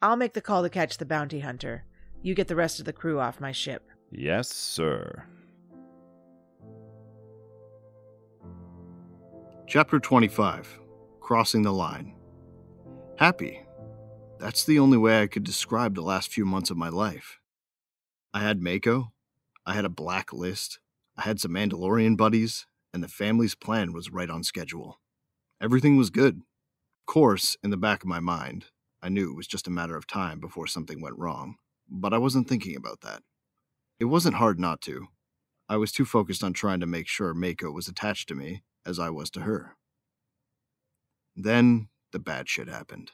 I'll 0.00 0.14
make 0.14 0.34
the 0.34 0.40
call 0.40 0.62
to 0.62 0.70
catch 0.70 0.96
the 0.96 1.04
bounty 1.04 1.40
hunter. 1.40 1.86
You 2.22 2.36
get 2.36 2.46
the 2.46 2.54
rest 2.54 2.78
of 2.78 2.84
the 2.84 2.92
crew 2.92 3.18
off 3.18 3.40
my 3.40 3.50
ship. 3.50 3.90
Yes, 4.12 4.48
sir. 4.48 5.24
Chapter 9.66 9.98
25 9.98 10.78
Crossing 11.18 11.62
the 11.62 11.72
Line. 11.72 12.14
Happy. 13.18 13.60
That's 14.38 14.62
the 14.62 14.78
only 14.78 14.98
way 14.98 15.20
I 15.20 15.26
could 15.26 15.42
describe 15.42 15.96
the 15.96 16.00
last 16.00 16.30
few 16.30 16.44
months 16.44 16.70
of 16.70 16.76
my 16.76 16.90
life. 16.90 17.40
I 18.32 18.38
had 18.38 18.62
Mako, 18.62 19.10
I 19.66 19.74
had 19.74 19.84
a 19.84 19.88
black 19.88 20.32
list, 20.32 20.78
I 21.16 21.22
had 21.22 21.40
some 21.40 21.50
Mandalorian 21.50 22.16
buddies, 22.16 22.68
and 22.94 23.02
the 23.02 23.08
family's 23.08 23.56
plan 23.56 23.92
was 23.92 24.12
right 24.12 24.30
on 24.30 24.44
schedule. 24.44 25.00
Everything 25.60 25.96
was 25.96 26.10
good. 26.10 26.36
Of 26.36 27.06
course, 27.12 27.56
in 27.62 27.70
the 27.70 27.76
back 27.76 28.04
of 28.04 28.08
my 28.08 28.20
mind, 28.20 28.66
I 29.02 29.08
knew 29.08 29.30
it 29.30 29.36
was 29.36 29.48
just 29.48 29.66
a 29.66 29.72
matter 29.72 29.96
of 29.96 30.06
time 30.06 30.38
before 30.38 30.68
something 30.68 31.02
went 31.02 31.18
wrong, 31.18 31.56
but 31.90 32.14
I 32.14 32.18
wasn't 32.18 32.48
thinking 32.48 32.76
about 32.76 33.00
that. 33.00 33.22
It 33.98 34.04
wasn't 34.04 34.36
hard 34.36 34.60
not 34.60 34.80
to. 34.82 35.08
I 35.68 35.76
was 35.76 35.90
too 35.90 36.04
focused 36.04 36.44
on 36.44 36.52
trying 36.52 36.78
to 36.80 36.86
make 36.86 37.08
sure 37.08 37.34
Mako 37.34 37.72
was 37.72 37.88
attached 37.88 38.28
to 38.28 38.36
me 38.36 38.62
as 38.86 39.00
I 39.00 39.10
was 39.10 39.28
to 39.30 39.40
her. 39.40 39.76
Then 41.34 41.88
the 42.12 42.20
bad 42.20 42.48
shit 42.48 42.68
happened. 42.68 43.10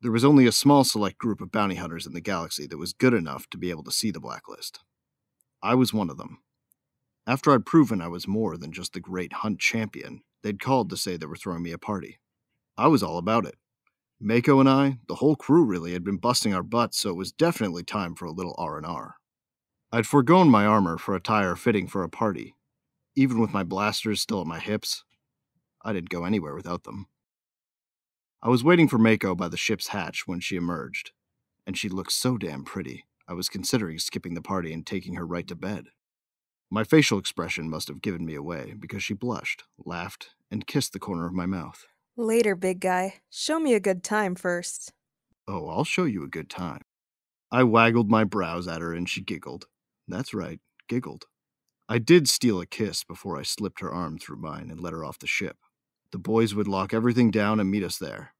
There 0.00 0.12
was 0.12 0.24
only 0.24 0.46
a 0.46 0.52
small 0.52 0.82
select 0.82 1.18
group 1.18 1.42
of 1.42 1.52
bounty 1.52 1.74
hunters 1.74 2.06
in 2.06 2.14
the 2.14 2.22
galaxy 2.22 2.66
that 2.68 2.78
was 2.78 2.94
good 2.94 3.12
enough 3.12 3.50
to 3.50 3.58
be 3.58 3.70
able 3.70 3.84
to 3.84 3.92
see 3.92 4.10
the 4.10 4.18
blacklist. 4.18 4.80
I 5.62 5.74
was 5.74 5.92
one 5.92 6.08
of 6.08 6.16
them. 6.16 6.38
After 7.26 7.52
I'd 7.52 7.66
proven 7.66 8.00
I 8.02 8.08
was 8.08 8.26
more 8.26 8.56
than 8.56 8.72
just 8.72 8.94
the 8.94 9.00
great 9.00 9.32
hunt 9.32 9.60
champion, 9.60 10.22
they'd 10.42 10.60
called 10.60 10.90
to 10.90 10.96
say 10.96 11.16
they 11.16 11.26
were 11.26 11.36
throwing 11.36 11.62
me 11.62 11.70
a 11.70 11.78
party. 11.78 12.18
I 12.76 12.88
was 12.88 13.02
all 13.02 13.16
about 13.16 13.46
it. 13.46 13.54
Mako 14.20 14.58
and 14.58 14.68
I, 14.68 14.98
the 15.06 15.16
whole 15.16 15.36
crew 15.36 15.64
really, 15.64 15.92
had 15.92 16.04
been 16.04 16.16
busting 16.16 16.52
our 16.54 16.62
butts, 16.62 16.98
so 16.98 17.10
it 17.10 17.16
was 17.16 17.32
definitely 17.32 17.84
time 17.84 18.14
for 18.14 18.24
a 18.24 18.32
little 18.32 18.54
R&R. 18.58 19.16
I'd 19.92 20.06
foregone 20.06 20.48
my 20.48 20.64
armor 20.64 20.98
for 20.98 21.14
attire 21.14 21.54
fitting 21.54 21.86
for 21.86 22.02
a 22.02 22.08
party. 22.08 22.56
Even 23.14 23.40
with 23.40 23.52
my 23.52 23.62
blasters 23.62 24.20
still 24.20 24.40
at 24.40 24.46
my 24.46 24.58
hips, 24.58 25.04
I 25.84 25.92
didn't 25.92 26.08
go 26.08 26.24
anywhere 26.24 26.54
without 26.54 26.84
them. 26.84 27.06
I 28.42 28.48
was 28.48 28.64
waiting 28.64 28.88
for 28.88 28.98
Mako 28.98 29.36
by 29.36 29.48
the 29.48 29.56
ship's 29.56 29.88
hatch 29.88 30.26
when 30.26 30.40
she 30.40 30.56
emerged, 30.56 31.12
and 31.66 31.78
she 31.78 31.88
looked 31.88 32.12
so 32.12 32.36
damn 32.36 32.64
pretty, 32.64 33.04
I 33.28 33.34
was 33.34 33.48
considering 33.48 33.98
skipping 33.98 34.34
the 34.34 34.42
party 34.42 34.72
and 34.72 34.84
taking 34.84 35.14
her 35.14 35.26
right 35.26 35.46
to 35.46 35.54
bed. 35.54 35.88
My 36.74 36.84
facial 36.84 37.18
expression 37.18 37.68
must 37.68 37.88
have 37.88 38.00
given 38.00 38.24
me 38.24 38.34
away 38.34 38.72
because 38.80 39.02
she 39.02 39.12
blushed, 39.12 39.64
laughed, 39.84 40.30
and 40.50 40.66
kissed 40.66 40.94
the 40.94 40.98
corner 40.98 41.26
of 41.26 41.34
my 41.34 41.44
mouth. 41.44 41.84
Later, 42.16 42.56
big 42.56 42.80
guy. 42.80 43.16
Show 43.28 43.60
me 43.60 43.74
a 43.74 43.78
good 43.78 44.02
time 44.02 44.34
first. 44.34 44.90
Oh, 45.46 45.68
I'll 45.68 45.84
show 45.84 46.04
you 46.04 46.24
a 46.24 46.28
good 46.28 46.48
time. 46.48 46.80
I 47.50 47.62
waggled 47.64 48.10
my 48.10 48.24
brows 48.24 48.66
at 48.66 48.80
her 48.80 48.94
and 48.94 49.06
she 49.06 49.20
giggled. 49.20 49.66
That's 50.08 50.32
right, 50.32 50.60
giggled. 50.88 51.26
I 51.90 51.98
did 51.98 52.26
steal 52.26 52.58
a 52.58 52.64
kiss 52.64 53.04
before 53.04 53.36
I 53.36 53.42
slipped 53.42 53.80
her 53.80 53.92
arm 53.92 54.18
through 54.18 54.40
mine 54.40 54.70
and 54.70 54.80
let 54.80 54.94
her 54.94 55.04
off 55.04 55.18
the 55.18 55.26
ship. 55.26 55.58
The 56.10 56.18
boys 56.18 56.54
would 56.54 56.68
lock 56.68 56.94
everything 56.94 57.30
down 57.30 57.60
and 57.60 57.70
meet 57.70 57.84
us 57.84 57.98
there. 57.98 58.32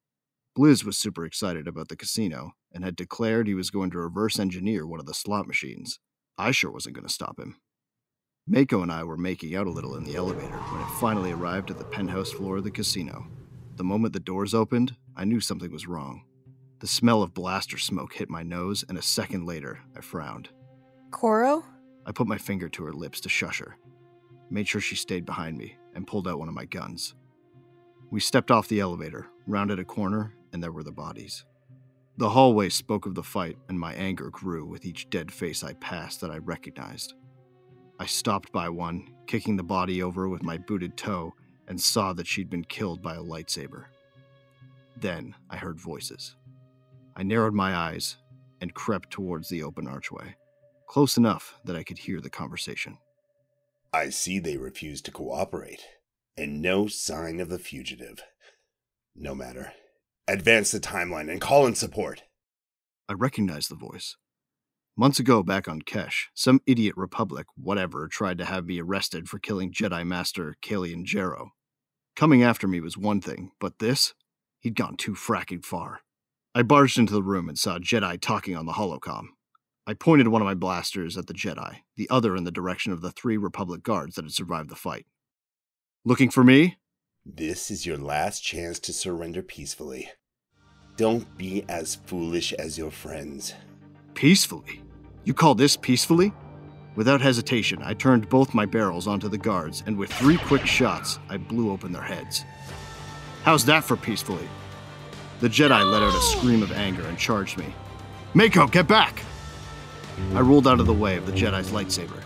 Blizz 0.57 0.87
was 0.87 0.97
super 0.97 1.27
excited 1.27 1.69
about 1.69 1.89
the 1.89 1.97
casino 1.97 2.53
and 2.73 2.83
had 2.83 2.97
declared 2.97 3.47
he 3.47 3.53
was 3.53 3.69
going 3.69 3.91
to 3.91 3.99
reverse 3.99 4.39
engineer 4.39 4.87
one 4.87 5.01
of 5.01 5.07
the 5.07 5.13
slot 5.13 5.47
machines. 5.47 5.99
I 6.39 6.53
sure 6.53 6.71
wasn't 6.71 6.95
going 6.95 7.07
to 7.07 7.13
stop 7.13 7.39
him. 7.39 7.57
Mako 8.49 8.83
and 8.83 8.91
I 8.91 9.05
were 9.05 9.17
making 9.17 9.55
out 9.55 9.69
a 9.69 9.71
little 9.71 9.97
in 9.97 10.03
the 10.03 10.17
elevator 10.17 10.57
when 10.57 10.81
it 10.81 11.01
finally 11.01 11.31
arrived 11.31 11.71
at 11.71 11.79
the 11.79 11.85
penthouse 11.85 12.33
floor 12.33 12.57
of 12.57 12.65
the 12.65 12.73
casino. 12.73 13.27
The 13.77 13.85
moment 13.85 14.13
the 14.13 14.21
doors 14.21 14.53
opened, 14.53 14.97
I 15.17 15.25
knew 15.25 15.41
something 15.41 15.71
was 15.71 15.87
wrong. 15.87 16.25
The 16.81 16.89
smell 16.89 17.23
of 17.23 17.35
blaster 17.35 17.79
smoke 17.79 18.15
hit 18.15 18.29
my 18.29 18.43
nose, 18.43 18.85
and 18.89 18.99
a 18.99 19.03
second 19.03 19.47
later, 19.47 19.79
I 19.97 20.01
frowned. 20.01 20.49
Koro? 21.13 21.65
I 22.05 22.11
put 22.11 22.27
my 22.27 22.37
finger 22.37 22.69
to 22.71 22.85
her 22.85 22.93
lips 22.93 23.21
to 23.21 23.29
shush 23.29 23.61
her, 23.61 23.77
made 24.51 24.67
sure 24.67 24.81
she 24.81 24.97
stayed 24.97 25.25
behind 25.25 25.57
me, 25.57 25.77
and 25.95 26.05
pulled 26.05 26.27
out 26.27 26.41
one 26.41 26.49
of 26.49 26.55
my 26.55 26.65
guns. 26.65 27.15
We 28.11 28.19
stepped 28.19 28.51
off 28.51 28.67
the 28.67 28.81
elevator, 28.81 29.29
rounded 29.47 29.79
a 29.79 29.85
corner, 29.85 30.35
and 30.53 30.61
there 30.61 30.73
were 30.73 30.83
the 30.83 30.91
bodies. 30.91 31.45
The 32.17 32.31
hallway 32.31 32.71
spoke 32.71 33.07
of 33.07 33.15
the 33.15 33.23
fight, 33.23 33.57
and 33.69 33.79
my 33.79 33.95
anger 33.95 34.31
grew 34.31 34.67
with 34.67 34.85
each 34.85 35.09
dead 35.11 35.33
face 35.33 35.63
I 35.63 35.75
passed 35.75 36.21
that 36.21 36.33
I 36.33 36.39
recognized. 36.39 37.15
I 38.03 38.07
stopped 38.07 38.51
by 38.51 38.69
one, 38.69 39.15
kicking 39.29 39.57
the 39.57 39.63
body 39.63 40.03
over 40.03 40.29
with 40.29 40.43
my 40.43 40.59
booted 40.59 40.97
toe, 40.97 41.35
and 41.69 41.81
saw 41.81 42.13
that 42.15 42.27
she'd 42.27 42.51
been 42.51 42.65
killed 42.65 43.01
by 43.01 43.15
a 43.15 43.23
lightsaber. 43.23 43.85
Then 44.97 45.37
I 45.49 45.57
heard 45.57 45.79
voices. 45.79 46.35
I 47.15 47.23
narrowed 47.23 47.55
my 47.55 47.77
eyes 47.77 48.17
and 48.61 48.75
crept 48.75 49.13
towards 49.13 49.49
the 49.49 49.63
open 49.63 49.87
archway, 49.87 50.35
close 50.89 51.17
enough 51.17 51.61
that 51.65 51.77
I 51.77 51.85
could 51.85 51.99
hear 51.99 52.21
the 52.21 52.29
conversation. 52.29 52.99
I 53.93 54.11
see 54.11 54.41
they 54.41 54.57
refuse 54.57 55.01
to 55.03 55.13
cooperate, 55.13 55.87
and 56.37 56.61
no 56.61 56.89
sign 56.89 57.39
of 57.39 57.51
the 57.51 57.61
fugitive. 57.61 58.21
No 59.15 59.33
matter. 59.33 59.75
Advance 60.27 60.73
the 60.73 60.81
timeline 60.81 61.31
and 61.31 61.41
call 61.41 61.67
in 61.67 61.77
support. 61.77 62.25
I 63.09 63.13
recognized 63.13 63.71
the 63.71 63.77
voice. 63.77 64.17
Months 64.95 65.19
ago, 65.19 65.43
back 65.43 65.69
on 65.69 65.81
Quesh, 65.81 66.29
some 66.35 66.61
idiot 66.67 66.95
Republic, 66.99 67.47
whatever, 67.57 68.09
tried 68.09 68.37
to 68.37 68.45
have 68.45 68.67
me 68.67 68.79
arrested 68.79 69.27
for 69.27 69.39
killing 69.39 69.73
Jedi 69.73 70.07
Master 70.07 70.55
Kalian 70.61 71.05
Jarrow. 71.05 71.53
Coming 72.15 72.43
after 72.43 72.69
me 72.69 72.79
was 72.79 72.99
one 72.99 73.23
thing, 73.23 73.53
but 73.59 73.79
this? 73.79 74.13
He'd 74.61 74.77
gone 74.77 74.99
too 74.99 75.15
fracking 75.15 75.65
far. 75.65 76.01
I 76.55 76.63
barged 76.63 76.99
into 76.99 77.15
the 77.15 77.23
room 77.23 77.49
and 77.49 77.59
saw 77.59 77.79
Jedi 77.79 78.21
talking 78.21 78.55
on 78.55 78.67
the 78.67 78.73
holocom. 78.73 79.29
I 79.87 79.95
pointed 79.95 80.29
one 80.29 80.43
of 80.43 80.47
my 80.47 80.53
blasters 80.53 81.17
at 81.17 81.27
the 81.27 81.33
Jedi, 81.33 81.79
the 81.97 82.11
other 82.11 82.37
in 82.37 82.45
the 82.45 82.51
direction 82.51 82.93
of 82.93 83.01
the 83.01 83.11
three 83.11 83.39
Republic 83.39 83.83
guards 83.83 84.17
that 84.17 84.27
had 84.27 84.33
survived 84.33 84.69
the 84.69 84.77
fight. 84.77 85.07
Looking 86.05 86.29
for 86.29 86.45
me? 86.45 86.77
This 87.25 87.71
is 87.71 87.87
your 87.87 87.97
last 87.97 88.41
chance 88.41 88.79
to 88.81 88.93
surrender 88.93 89.43
peacefully. 89.43 90.11
Don't 90.99 91.39
be 91.39 91.65
as 91.67 91.95
foolish 91.95 92.53
as 92.53 92.77
your 92.77 92.91
friends. 92.91 93.55
Peacefully? 94.15 94.83
You 95.25 95.35
call 95.35 95.55
this 95.55 95.77
peacefully? 95.77 96.33
Without 96.95 97.21
hesitation, 97.21 97.81
I 97.83 97.95
turned 97.95 98.29
both 98.29 98.55
my 98.55 98.67
barrels 98.67 99.07
onto 99.07 99.29
the 99.29 99.39
guards, 99.39 99.83
and 99.87 99.97
with 99.97 100.13
three 100.13 100.37
quick 100.37 100.67
shots, 100.67 101.19
I 101.29 101.39
blew 101.39 101.73
open 101.73 101.93
their 101.93 102.03
heads. 102.03 102.45
How's 103.43 103.65
that 103.65 103.83
for 103.83 103.97
peacefully? 103.97 104.47
The 105.41 105.49
Jedi 105.49 105.91
let 105.91 106.03
out 106.03 106.15
a 106.15 106.21
scream 106.21 106.63
of 106.63 106.71
anger 106.73 107.07
and 107.07 107.19
charged 107.19 107.59
me. 107.59 107.75
Mako, 108.35 108.67
get 108.69 108.87
back! 108.87 109.23
I 110.35 110.41
rolled 110.41 110.69
out 110.69 110.79
of 110.79 110.87
the 110.87 110.93
way 110.93 111.17
of 111.17 111.27
the 111.27 111.33
Jedi's 111.33 111.71
lightsaber. 111.71 112.23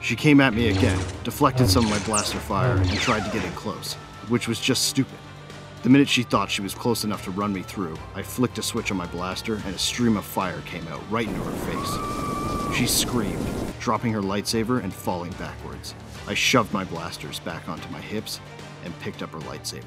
She 0.00 0.14
came 0.14 0.40
at 0.40 0.54
me 0.54 0.68
again, 0.68 0.98
deflected 1.24 1.68
some 1.68 1.84
of 1.84 1.90
my 1.90 1.98
blaster 2.00 2.38
fire, 2.38 2.76
and 2.76 2.98
tried 2.98 3.24
to 3.24 3.32
get 3.32 3.44
in 3.44 3.52
close, 3.52 3.94
which 4.28 4.46
was 4.46 4.60
just 4.60 4.84
stupid. 4.84 5.18
The 5.82 5.88
minute 5.88 6.10
she 6.10 6.24
thought 6.24 6.50
she 6.50 6.60
was 6.60 6.74
close 6.74 7.04
enough 7.04 7.24
to 7.24 7.30
run 7.30 7.54
me 7.54 7.62
through, 7.62 7.96
I 8.14 8.22
flicked 8.22 8.58
a 8.58 8.62
switch 8.62 8.90
on 8.90 8.98
my 8.98 9.06
blaster 9.06 9.54
and 9.64 9.74
a 9.74 9.78
stream 9.78 10.18
of 10.18 10.26
fire 10.26 10.60
came 10.66 10.86
out 10.88 11.00
right 11.10 11.26
into 11.26 11.40
her 11.40 12.70
face. 12.70 12.76
She 12.76 12.86
screamed, 12.86 13.46
dropping 13.80 14.12
her 14.12 14.20
lightsaber 14.20 14.84
and 14.84 14.92
falling 14.92 15.32
backwards. 15.32 15.94
I 16.26 16.34
shoved 16.34 16.74
my 16.74 16.84
blasters 16.84 17.40
back 17.40 17.66
onto 17.66 17.88
my 17.88 18.00
hips 18.00 18.40
and 18.84 18.98
picked 19.00 19.22
up 19.22 19.30
her 19.30 19.38
lightsaber. 19.38 19.84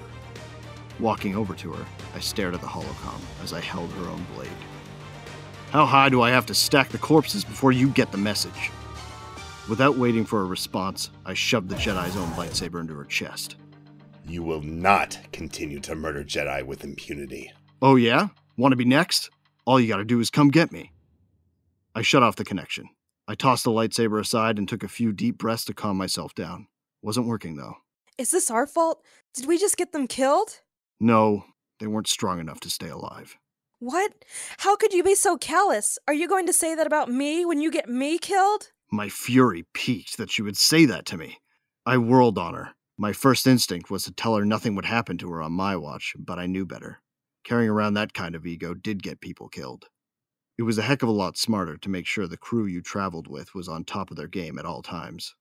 Walking 1.00 1.36
over 1.36 1.54
to 1.54 1.74
her, 1.74 1.86
I 2.16 2.20
stared 2.20 2.56
at 2.56 2.62
the 2.62 2.68
holocom 2.68 3.22
as 3.44 3.54
I 3.54 3.62
held 3.62 3.92
her 3.92 4.10
own 4.10 4.26
blade. 4.36 4.50
How 5.70 5.86
high 5.86 6.10
do 6.10 6.24
I 6.24 6.32
have 6.32 6.48
to 6.48 6.56
stack 6.56 6.90
the 6.90 6.98
corpses 6.98 7.44
before 7.44 7.72
you 7.72 7.90
get 7.90 8.12
the 8.12 8.18
message? 8.18 8.72
Without 9.70 9.96
waiting 9.96 10.26
for 10.26 10.42
a 10.42 10.46
response, 10.46 11.12
I 11.24 11.36
shoved 11.36 11.70
the 11.70 11.76
Jedi's 11.76 12.18
own 12.18 12.30
lightsaber 12.32 12.82
into 12.82 12.96
her 12.96 13.06
chest. 13.06 13.58
You 14.26 14.44
will 14.44 14.62
not 14.62 15.20
continue 15.32 15.80
to 15.82 15.96
murder 15.96 16.24
Jedi 16.24 16.66
with 16.66 16.84
impunity. 16.84 17.52
Oh, 17.82 17.96
yeah? 17.96 18.30
Want 18.58 18.72
to 18.72 18.78
be 18.78 18.86
next? 18.86 19.30
All 19.66 19.80
you 19.80 19.88
gotta 19.88 20.06
do 20.06 20.20
is 20.20 20.30
come 20.30 20.50
get 20.50 20.72
me. 20.72 20.92
I 21.96 22.02
shut 22.02 22.24
off 22.24 22.36
the 22.36 22.46
connection. 22.46 22.90
I 23.28 23.36
tossed 23.36 23.64
the 23.64 23.72
lightsaber 23.72 24.20
aside 24.20 24.58
and 24.58 24.68
took 24.68 24.84
a 24.84 24.88
few 24.88 25.12
deep 25.12 25.38
breaths 25.38 25.66
to 25.66 25.74
calm 25.74 25.98
myself 25.98 26.34
down. 26.36 26.68
Wasn't 27.02 27.28
working, 27.28 27.56
though. 27.56 27.76
Is 28.18 28.32
this 28.32 28.52
our 28.52 28.68
fault? 28.68 29.04
Did 29.34 29.46
we 29.46 29.58
just 29.58 29.78
get 29.78 29.92
them 29.92 30.08
killed? 30.08 30.62
No, 31.00 31.46
they 31.80 31.88
weren't 31.88 32.08
strong 32.08 32.40
enough 32.40 32.60
to 32.62 32.70
stay 32.70 32.90
alive. 32.90 33.38
What? 33.80 34.14
How 34.60 34.76
could 34.76 34.94
you 34.94 35.04
be 35.04 35.16
so 35.16 35.38
callous? 35.38 35.98
Are 36.08 36.14
you 36.14 36.28
going 36.28 36.46
to 36.48 36.54
say 36.54 36.76
that 36.76 36.88
about 36.88 37.10
me 37.10 37.46
when 37.46 37.60
you 37.60 37.72
get 37.72 37.90
me 37.90 38.18
killed? 38.18 38.72
My 38.92 39.10
fury 39.10 39.66
peaked 39.74 40.18
that 40.18 40.32
she 40.32 40.42
would 40.42 40.56
say 40.56 40.86
that 40.86 41.06
to 41.08 41.18
me. 41.18 41.40
I 41.86 41.98
whirled 41.98 42.38
on 42.38 42.54
her. 42.54 42.70
My 42.98 43.12
first 43.12 43.48
instinct 43.48 43.90
was 43.90 44.04
to 44.04 44.12
tell 44.12 44.36
her 44.36 44.46
nothing 44.46 44.76
would 44.76 44.86
happen 44.86 45.18
to 45.18 45.30
her 45.32 45.42
on 45.42 45.52
my 45.52 45.76
watch, 45.76 46.14
but 46.18 46.38
I 46.38 46.46
knew 46.46 46.66
better. 46.66 47.02
Carrying 47.44 47.70
around 47.70 47.96
that 47.96 48.14
kind 48.14 48.36
of 48.36 48.46
ego 48.46 48.74
did 48.74 49.02
get 49.02 49.20
people 49.20 49.50
killed. 49.50 49.88
It 50.58 50.64
was 50.64 50.78
a 50.78 50.84
heck 50.84 51.02
of 51.02 51.10
a 51.10 51.14
lot 51.14 51.36
smarter 51.36 51.78
to 51.78 51.90
make 51.90 52.06
sure 52.06 52.28
the 52.28 52.38
crew 52.38 52.68
you 52.68 52.82
traveled 52.82 53.28
with 53.28 53.56
was 53.56 53.68
on 53.68 53.84
top 53.84 54.12
of 54.12 54.18
their 54.18 54.28
game 54.28 54.60
at 54.60 54.66
all 54.66 54.84
times. 54.84 55.36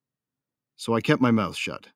So 0.77 0.95
I 0.95 1.03
kept 1.03 1.21
my 1.21 1.31
mouth 1.31 1.55
shut, 1.55 1.89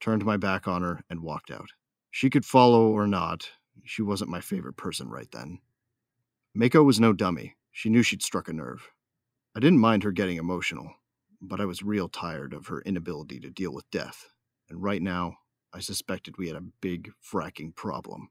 turned 0.00 0.24
my 0.24 0.36
back 0.36 0.66
on 0.66 0.82
her, 0.82 1.04
and 1.08 1.22
walked 1.22 1.50
out. 1.52 1.70
She 2.10 2.28
could 2.28 2.44
follow 2.44 2.88
or 2.88 3.06
not. 3.06 3.48
She 3.84 4.02
wasn't 4.02 4.30
my 4.30 4.40
favorite 4.40 4.76
person 4.76 5.08
right 5.08 5.30
then. 5.30 5.60
Mako 6.54 6.82
was 6.82 6.98
no 6.98 7.12
dummy. 7.12 7.54
She 7.70 7.88
knew 7.90 8.02
she'd 8.02 8.22
struck 8.22 8.48
a 8.48 8.52
nerve. 8.52 8.90
I 9.54 9.60
didn't 9.60 9.78
mind 9.78 10.02
her 10.02 10.12
getting 10.12 10.38
emotional, 10.38 10.92
but 11.40 11.60
I 11.60 11.66
was 11.66 11.82
real 11.82 12.08
tired 12.08 12.52
of 12.52 12.66
her 12.66 12.80
inability 12.82 13.38
to 13.40 13.50
deal 13.50 13.72
with 13.72 13.88
death, 13.90 14.26
and 14.68 14.82
right 14.82 15.02
now, 15.02 15.38
I 15.72 15.80
suspected 15.80 16.36
we 16.38 16.48
had 16.48 16.56
a 16.56 16.64
big 16.80 17.10
fracking 17.22 17.74
problem. 17.74 18.30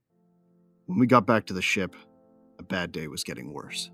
When 0.86 1.00
we 1.00 1.08
got 1.08 1.28
back 1.28 1.46
to 1.48 1.54
the 1.54 1.62
ship, 1.62 1.96
a 2.60 2.64
bad 2.64 2.92
day 2.92 3.08
was 3.08 3.24
getting 3.24 3.54
worse. 3.54 3.92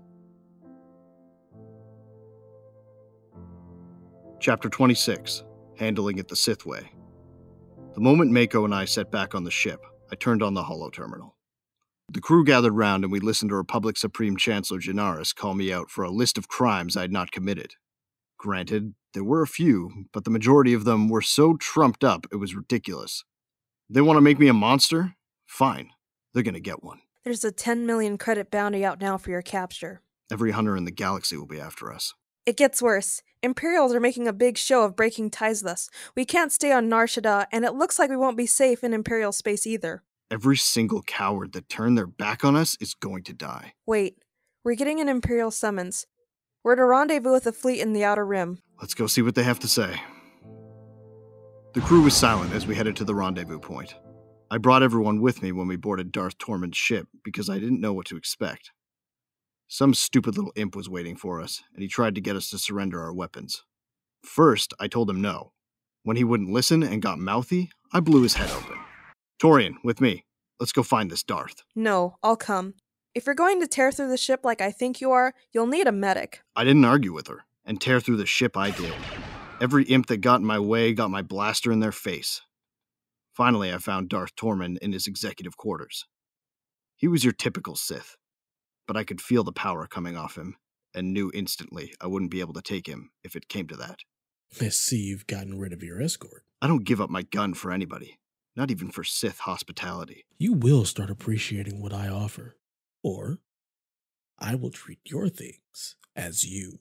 Chapter 4.40 4.68
26 4.68 5.44
Handling 5.78 6.18
It 6.18 6.28
the 6.28 6.36
Sith 6.36 6.66
Way. 6.66 6.92
The 7.94 8.00
moment 8.00 8.30
Mako 8.30 8.64
and 8.64 8.74
I 8.74 8.84
set 8.84 9.10
back 9.10 9.34
on 9.34 9.44
the 9.44 9.50
ship, 9.50 9.84
I 10.10 10.16
turned 10.16 10.42
on 10.42 10.54
the 10.54 10.64
holo 10.64 10.90
terminal. 10.90 11.36
The 12.12 12.20
crew 12.20 12.44
gathered 12.44 12.74
round 12.74 13.04
and 13.04 13.12
we 13.12 13.20
listened 13.20 13.50
to 13.50 13.56
Republic 13.56 13.96
Supreme 13.96 14.36
Chancellor 14.36 14.80
Janarus 14.80 15.34
call 15.34 15.54
me 15.54 15.72
out 15.72 15.90
for 15.90 16.04
a 16.04 16.10
list 16.10 16.38
of 16.38 16.48
crimes 16.48 16.96
I 16.96 17.02
had 17.02 17.12
not 17.12 17.32
committed. 17.32 17.74
Granted, 18.42 18.94
there 19.14 19.22
were 19.22 19.42
a 19.42 19.46
few, 19.46 20.06
but 20.12 20.24
the 20.24 20.30
majority 20.30 20.74
of 20.74 20.82
them 20.82 21.08
were 21.08 21.22
so 21.22 21.56
trumped 21.56 22.02
up 22.02 22.26
it 22.32 22.38
was 22.38 22.56
ridiculous. 22.56 23.22
They 23.88 24.00
want 24.00 24.16
to 24.16 24.20
make 24.20 24.40
me 24.40 24.48
a 24.48 24.52
monster? 24.52 25.14
Fine. 25.46 25.90
They're 26.34 26.42
going 26.42 26.54
to 26.54 26.60
get 26.60 26.82
one. 26.82 27.02
There's 27.22 27.44
a 27.44 27.52
10 27.52 27.86
million 27.86 28.18
credit 28.18 28.50
bounty 28.50 28.84
out 28.84 29.00
now 29.00 29.16
for 29.16 29.30
your 29.30 29.42
capture. 29.42 30.02
Every 30.28 30.50
hunter 30.50 30.76
in 30.76 30.86
the 30.86 30.90
galaxy 30.90 31.36
will 31.36 31.46
be 31.46 31.60
after 31.60 31.92
us. 31.92 32.14
It 32.44 32.56
gets 32.56 32.82
worse. 32.82 33.22
Imperials 33.44 33.94
are 33.94 34.00
making 34.00 34.26
a 34.26 34.32
big 34.32 34.58
show 34.58 34.82
of 34.82 34.96
breaking 34.96 35.30
ties 35.30 35.62
with 35.62 35.70
us. 35.70 35.88
We 36.16 36.24
can't 36.24 36.50
stay 36.50 36.72
on 36.72 36.88
Nar 36.88 37.06
Shaddaa, 37.06 37.46
and 37.52 37.64
it 37.64 37.74
looks 37.74 37.96
like 37.96 38.10
we 38.10 38.16
won't 38.16 38.36
be 38.36 38.46
safe 38.46 38.82
in 38.82 38.92
Imperial 38.92 39.30
space 39.30 39.68
either. 39.68 40.02
Every 40.32 40.56
single 40.56 41.02
coward 41.02 41.52
that 41.52 41.68
turned 41.68 41.96
their 41.96 42.08
back 42.08 42.44
on 42.44 42.56
us 42.56 42.76
is 42.80 42.94
going 42.94 43.22
to 43.24 43.32
die. 43.32 43.74
Wait, 43.86 44.16
we're 44.64 44.74
getting 44.74 44.98
an 44.98 45.08
Imperial 45.08 45.52
summons. 45.52 46.08
We're 46.64 46.74
at 46.74 46.78
a 46.78 46.84
rendezvous 46.84 47.32
with 47.32 47.44
the 47.44 47.52
fleet 47.52 47.80
in 47.80 47.92
the 47.92 48.04
Outer 48.04 48.24
Rim. 48.24 48.60
Let's 48.80 48.94
go 48.94 49.08
see 49.08 49.22
what 49.22 49.34
they 49.34 49.42
have 49.42 49.58
to 49.60 49.68
say. 49.68 50.00
The 51.74 51.80
crew 51.80 52.02
was 52.02 52.14
silent 52.14 52.52
as 52.52 52.66
we 52.66 52.76
headed 52.76 52.94
to 52.96 53.04
the 53.04 53.14
rendezvous 53.14 53.58
point. 53.58 53.96
I 54.50 54.58
brought 54.58 54.82
everyone 54.82 55.20
with 55.20 55.42
me 55.42 55.50
when 55.50 55.66
we 55.66 55.76
boarded 55.76 56.12
Darth 56.12 56.38
Tormen's 56.38 56.76
ship 56.76 57.08
because 57.24 57.50
I 57.50 57.58
didn't 57.58 57.80
know 57.80 57.92
what 57.92 58.06
to 58.06 58.16
expect. 58.16 58.70
Some 59.66 59.94
stupid 59.94 60.36
little 60.36 60.52
imp 60.54 60.76
was 60.76 60.88
waiting 60.88 61.16
for 61.16 61.40
us, 61.40 61.62
and 61.72 61.82
he 61.82 61.88
tried 61.88 62.14
to 62.14 62.20
get 62.20 62.36
us 62.36 62.50
to 62.50 62.58
surrender 62.58 63.02
our 63.02 63.14
weapons. 63.14 63.64
First, 64.22 64.74
I 64.78 64.86
told 64.86 65.08
him 65.08 65.20
no. 65.20 65.52
When 66.04 66.16
he 66.16 66.24
wouldn't 66.24 66.52
listen 66.52 66.82
and 66.82 67.02
got 67.02 67.18
mouthy, 67.18 67.70
I 67.92 68.00
blew 68.00 68.22
his 68.22 68.34
head 68.34 68.50
open. 68.50 68.78
Torian, 69.42 69.76
with 69.82 70.00
me. 70.00 70.26
Let's 70.60 70.72
go 70.72 70.82
find 70.82 71.10
this 71.10 71.22
Darth. 71.24 71.64
No, 71.74 72.16
I'll 72.22 72.36
come. 72.36 72.74
If 73.14 73.26
you're 73.26 73.34
going 73.34 73.60
to 73.60 73.66
tear 73.66 73.92
through 73.92 74.08
the 74.08 74.16
ship 74.16 74.40
like 74.42 74.62
I 74.62 74.70
think 74.70 75.02
you 75.02 75.10
are, 75.10 75.34
you'll 75.52 75.66
need 75.66 75.86
a 75.86 75.92
medic. 75.92 76.40
I 76.56 76.64
didn't 76.64 76.86
argue 76.86 77.12
with 77.12 77.26
her, 77.26 77.44
and 77.66 77.78
tear 77.78 78.00
through 78.00 78.16
the 78.16 78.24
ship 78.24 78.56
I 78.56 78.70
did. 78.70 78.94
Every 79.60 79.84
imp 79.84 80.06
that 80.06 80.22
got 80.22 80.40
in 80.40 80.46
my 80.46 80.58
way 80.58 80.94
got 80.94 81.10
my 81.10 81.20
blaster 81.20 81.70
in 81.70 81.80
their 81.80 81.92
face. 81.92 82.40
Finally, 83.34 83.70
I 83.70 83.76
found 83.76 84.08
Darth 84.08 84.34
Tormen 84.34 84.78
in 84.78 84.94
his 84.94 85.06
executive 85.06 85.58
quarters. 85.58 86.06
He 86.96 87.06
was 87.06 87.22
your 87.22 87.34
typical 87.34 87.76
Sith, 87.76 88.16
but 88.86 88.96
I 88.96 89.04
could 89.04 89.20
feel 89.20 89.44
the 89.44 89.52
power 89.52 89.86
coming 89.86 90.16
off 90.16 90.38
him, 90.38 90.56
and 90.94 91.12
knew 91.12 91.30
instantly 91.34 91.92
I 92.00 92.06
wouldn't 92.06 92.30
be 92.30 92.40
able 92.40 92.54
to 92.54 92.62
take 92.62 92.86
him 92.86 93.10
if 93.22 93.36
it 93.36 93.48
came 93.48 93.66
to 93.68 93.76
that. 93.76 93.98
I 94.58 94.70
see 94.70 94.96
you've 94.96 95.26
gotten 95.26 95.58
rid 95.58 95.74
of 95.74 95.82
your 95.82 96.00
escort. 96.00 96.44
I 96.62 96.66
don't 96.66 96.84
give 96.84 97.00
up 97.00 97.10
my 97.10 97.22
gun 97.24 97.52
for 97.52 97.72
anybody, 97.72 98.18
not 98.56 98.70
even 98.70 98.90
for 98.90 99.04
Sith 99.04 99.40
hospitality. 99.40 100.24
You 100.38 100.54
will 100.54 100.86
start 100.86 101.10
appreciating 101.10 101.82
what 101.82 101.92
I 101.92 102.08
offer. 102.08 102.56
Or 103.02 103.38
I 104.38 104.54
will 104.54 104.70
treat 104.70 105.00
your 105.04 105.28
things 105.28 105.96
as 106.14 106.44
you 106.44 106.80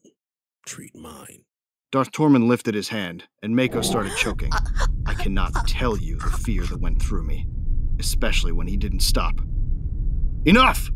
treat 0.66 0.96
mine. 0.96 1.46
Darth 1.92 2.12
Tormen 2.12 2.48
lifted 2.48 2.74
his 2.74 2.90
hand, 2.90 3.26
and 3.44 3.56
Mako 3.56 3.82
started 3.82 4.16
choking. 4.16 4.52
I 5.06 5.14
cannot 5.14 5.68
tell 5.68 5.98
you 5.98 6.18
the 6.18 6.30
fear 6.30 6.64
that 6.64 6.80
went 6.80 7.02
through 7.02 7.24
me, 7.24 7.48
especially 8.00 8.52
when 8.52 8.68
he 8.68 8.78
didn't 8.78 9.02
stop. 9.02 9.42
Enough! 10.46 10.90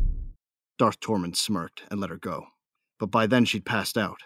Darth 0.78 1.00
Tormen 1.00 1.36
smirked 1.36 1.82
and 1.90 2.00
let 2.00 2.10
her 2.10 2.16
go, 2.16 2.46
but 2.98 3.10
by 3.10 3.26
then 3.26 3.44
she'd 3.44 3.66
passed 3.66 3.98
out. 3.98 4.20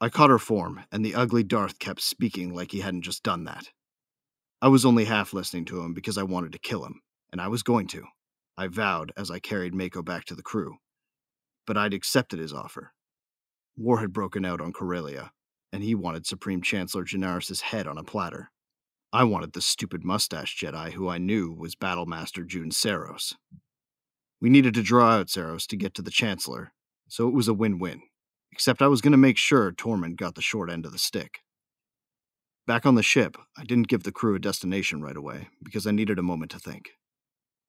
I 0.00 0.08
caught 0.08 0.30
her 0.30 0.38
form, 0.38 0.84
and 0.90 1.04
the 1.04 1.14
ugly 1.14 1.42
Darth 1.42 1.78
kept 1.78 2.00
speaking 2.00 2.54
like 2.54 2.72
he 2.72 2.80
hadn't 2.80 3.02
just 3.02 3.22
done 3.22 3.44
that. 3.44 3.70
I 4.60 4.68
was 4.68 4.84
only 4.84 5.04
half 5.06 5.32
listening 5.32 5.64
to 5.66 5.80
him 5.80 5.92
because 5.92 6.18
I 6.18 6.22
wanted 6.22 6.52
to 6.52 6.58
kill 6.58 6.84
him, 6.84 7.02
and 7.32 7.40
I 7.40 7.48
was 7.48 7.62
going 7.62 7.88
to. 7.88 8.04
I 8.56 8.68
vowed 8.68 9.12
as 9.16 9.30
I 9.30 9.38
carried 9.38 9.74
Mako 9.74 10.02
back 10.02 10.24
to 10.26 10.34
the 10.34 10.42
crew. 10.42 10.76
But 11.66 11.76
I'd 11.76 11.94
accepted 11.94 12.38
his 12.38 12.52
offer. 12.52 12.92
War 13.76 14.00
had 14.00 14.12
broken 14.12 14.44
out 14.44 14.60
on 14.60 14.72
Corellia, 14.72 15.32
and 15.72 15.82
he 15.82 15.94
wanted 15.94 16.26
Supreme 16.26 16.60
Chancellor 16.60 17.04
Janarus' 17.04 17.62
head 17.62 17.86
on 17.86 17.96
a 17.98 18.04
platter. 18.04 18.50
I 19.12 19.24
wanted 19.24 19.52
the 19.52 19.60
stupid 19.60 20.04
mustache 20.04 20.58
Jedi 20.58 20.92
who 20.92 21.08
I 21.08 21.18
knew 21.18 21.52
was 21.52 21.74
Battlemaster 21.74 22.46
Jun 22.46 22.70
Seros. 22.70 23.34
We 24.40 24.50
needed 24.50 24.74
to 24.74 24.82
draw 24.82 25.10
out 25.12 25.30
Saros 25.30 25.66
to 25.68 25.76
get 25.76 25.94
to 25.94 26.02
the 26.02 26.10
Chancellor, 26.10 26.72
so 27.08 27.28
it 27.28 27.34
was 27.34 27.48
a 27.48 27.54
win 27.54 27.78
win. 27.78 28.02
except 28.52 28.82
I 28.82 28.88
was 28.88 29.00
going 29.00 29.12
to 29.12 29.18
make 29.18 29.38
sure 29.38 29.72
Tormen 29.72 30.16
got 30.16 30.34
the 30.34 30.42
short 30.42 30.70
end 30.70 30.84
of 30.84 30.92
the 30.92 30.98
stick. 30.98 31.38
Back 32.66 32.86
on 32.86 32.94
the 32.94 33.02
ship, 33.02 33.36
I 33.56 33.64
didn't 33.64 33.88
give 33.88 34.04
the 34.04 34.12
crew 34.12 34.34
a 34.34 34.38
destination 34.38 35.02
right 35.02 35.16
away 35.16 35.48
because 35.62 35.86
I 35.86 35.90
needed 35.90 36.18
a 36.18 36.22
moment 36.22 36.50
to 36.52 36.58
think. 36.58 36.90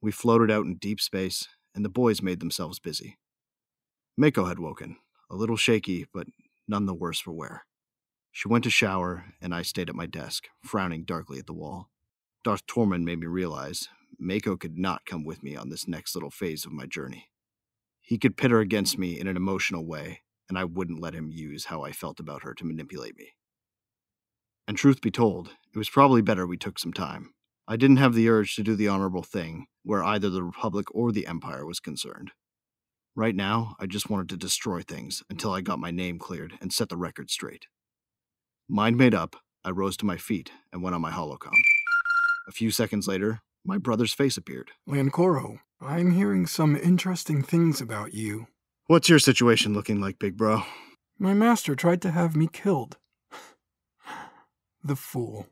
We 0.04 0.12
floated 0.12 0.52
out 0.52 0.66
in 0.66 0.76
deep 0.76 1.00
space, 1.00 1.48
and 1.74 1.86
the 1.86 1.90
boys 1.90 2.22
made 2.22 2.42
themselves 2.42 2.78
busy. 2.78 3.18
Mako 4.18 4.48
had 4.48 4.60
woken, 4.60 4.98
a 5.32 5.36
little 5.38 5.56
shaky, 5.56 6.06
but 6.14 6.28
none 6.68 6.88
the 6.88 6.94
worse 6.94 7.22
for 7.22 7.32
wear. 7.32 7.66
She 8.30 8.50
went 8.50 8.66
to 8.66 8.70
shower, 8.70 9.24
and 9.42 9.56
I 9.56 9.62
stayed 9.62 9.88
at 9.88 9.96
my 9.96 10.06
desk, 10.06 10.50
frowning 10.62 11.06
darkly 11.06 11.40
at 11.40 11.48
the 11.48 11.54
wall. 11.54 11.90
Darth 12.44 12.68
Tormund 12.68 13.06
made 13.06 13.22
me 13.22 13.28
realize 13.28 13.88
Mako 14.20 14.58
could 14.58 14.78
not 14.78 15.06
come 15.06 15.24
with 15.24 15.42
me 15.42 15.56
on 15.56 15.70
this 15.70 15.88
next 15.88 16.16
little 16.16 16.30
phase 16.30 16.66
of 16.66 16.74
my 16.74 16.86
journey. 16.86 17.30
He 18.02 18.18
could 18.18 18.36
pit 18.36 18.52
her 18.52 18.60
against 18.60 18.98
me 18.98 19.18
in 19.18 19.28
an 19.28 19.38
emotional 19.38 19.86
way, 19.86 20.24
and 20.50 20.58
I 20.58 20.66
wouldn't 20.66 21.02
let 21.02 21.16
him 21.16 21.32
use 21.32 21.64
how 21.64 21.84
I 21.84 21.94
felt 21.94 22.20
about 22.20 22.44
her 22.44 22.54
to 22.56 22.66
manipulate 22.66 23.18
me. 23.18 23.30
And 24.68 24.76
truth 24.76 25.00
be 25.00 25.12
told, 25.12 25.52
it 25.74 25.78
was 25.78 25.90
probably 25.90 26.22
better 26.22 26.46
we 26.46 26.58
took 26.58 26.78
some 26.78 26.92
time. 26.92 27.34
I 27.68 27.78
didn't 27.78 27.98
have 27.98 28.14
the 28.14 28.28
urge 28.28 28.56
to 28.56 28.64
do 28.64 28.76
the 28.76 28.90
honorable 28.90 29.24
thing 29.24 29.68
where 29.84 30.04
either 30.04 30.30
the 30.30 30.44
Republic 30.44 30.88
or 30.94 31.12
the 31.12 31.28
Empire 31.28 31.66
was 31.66 31.80
concerned. 31.80 32.32
Right 33.16 33.36
now, 33.36 33.76
I 33.80 33.86
just 33.86 34.10
wanted 34.10 34.30
to 34.30 34.38
destroy 34.38 34.82
things 34.82 35.24
until 35.30 35.52
I 35.54 35.62
got 35.62 35.80
my 35.80 35.92
name 35.92 36.20
cleared 36.20 36.58
and 36.60 36.74
set 36.74 36.90
the 36.90 36.98
record 36.98 37.30
straight. 37.30 37.68
Mind 38.68 38.98
made 38.98 39.14
up, 39.14 39.36
I 39.64 39.70
rose 39.70 39.96
to 39.98 40.06
my 40.06 40.18
feet 40.18 40.52
and 40.72 40.82
went 40.82 40.96
on 40.96 41.02
my 41.02 41.12
holocom. 41.12 41.54
A 42.48 42.52
few 42.52 42.72
seconds 42.72 43.08
later, 43.08 43.42
my 43.64 43.78
brother's 43.78 44.14
face 44.14 44.36
appeared. 44.36 44.72
Lancoro, 44.88 45.60
I'm 45.80 46.12
hearing 46.12 46.48
some 46.48 46.76
interesting 46.76 47.44
things 47.44 47.80
about 47.80 48.14
you. 48.14 48.48
What's 48.88 49.08
your 49.08 49.20
situation 49.20 49.74
looking 49.74 50.02
like, 50.02 50.20
big 50.20 50.36
bro? 50.36 50.64
My 51.18 51.34
master 51.34 51.76
tried 51.76 52.02
to 52.02 52.12
have 52.12 52.36
me 52.36 52.50
killed. 52.52 52.98
the 54.84 54.98
fool. 54.98 55.48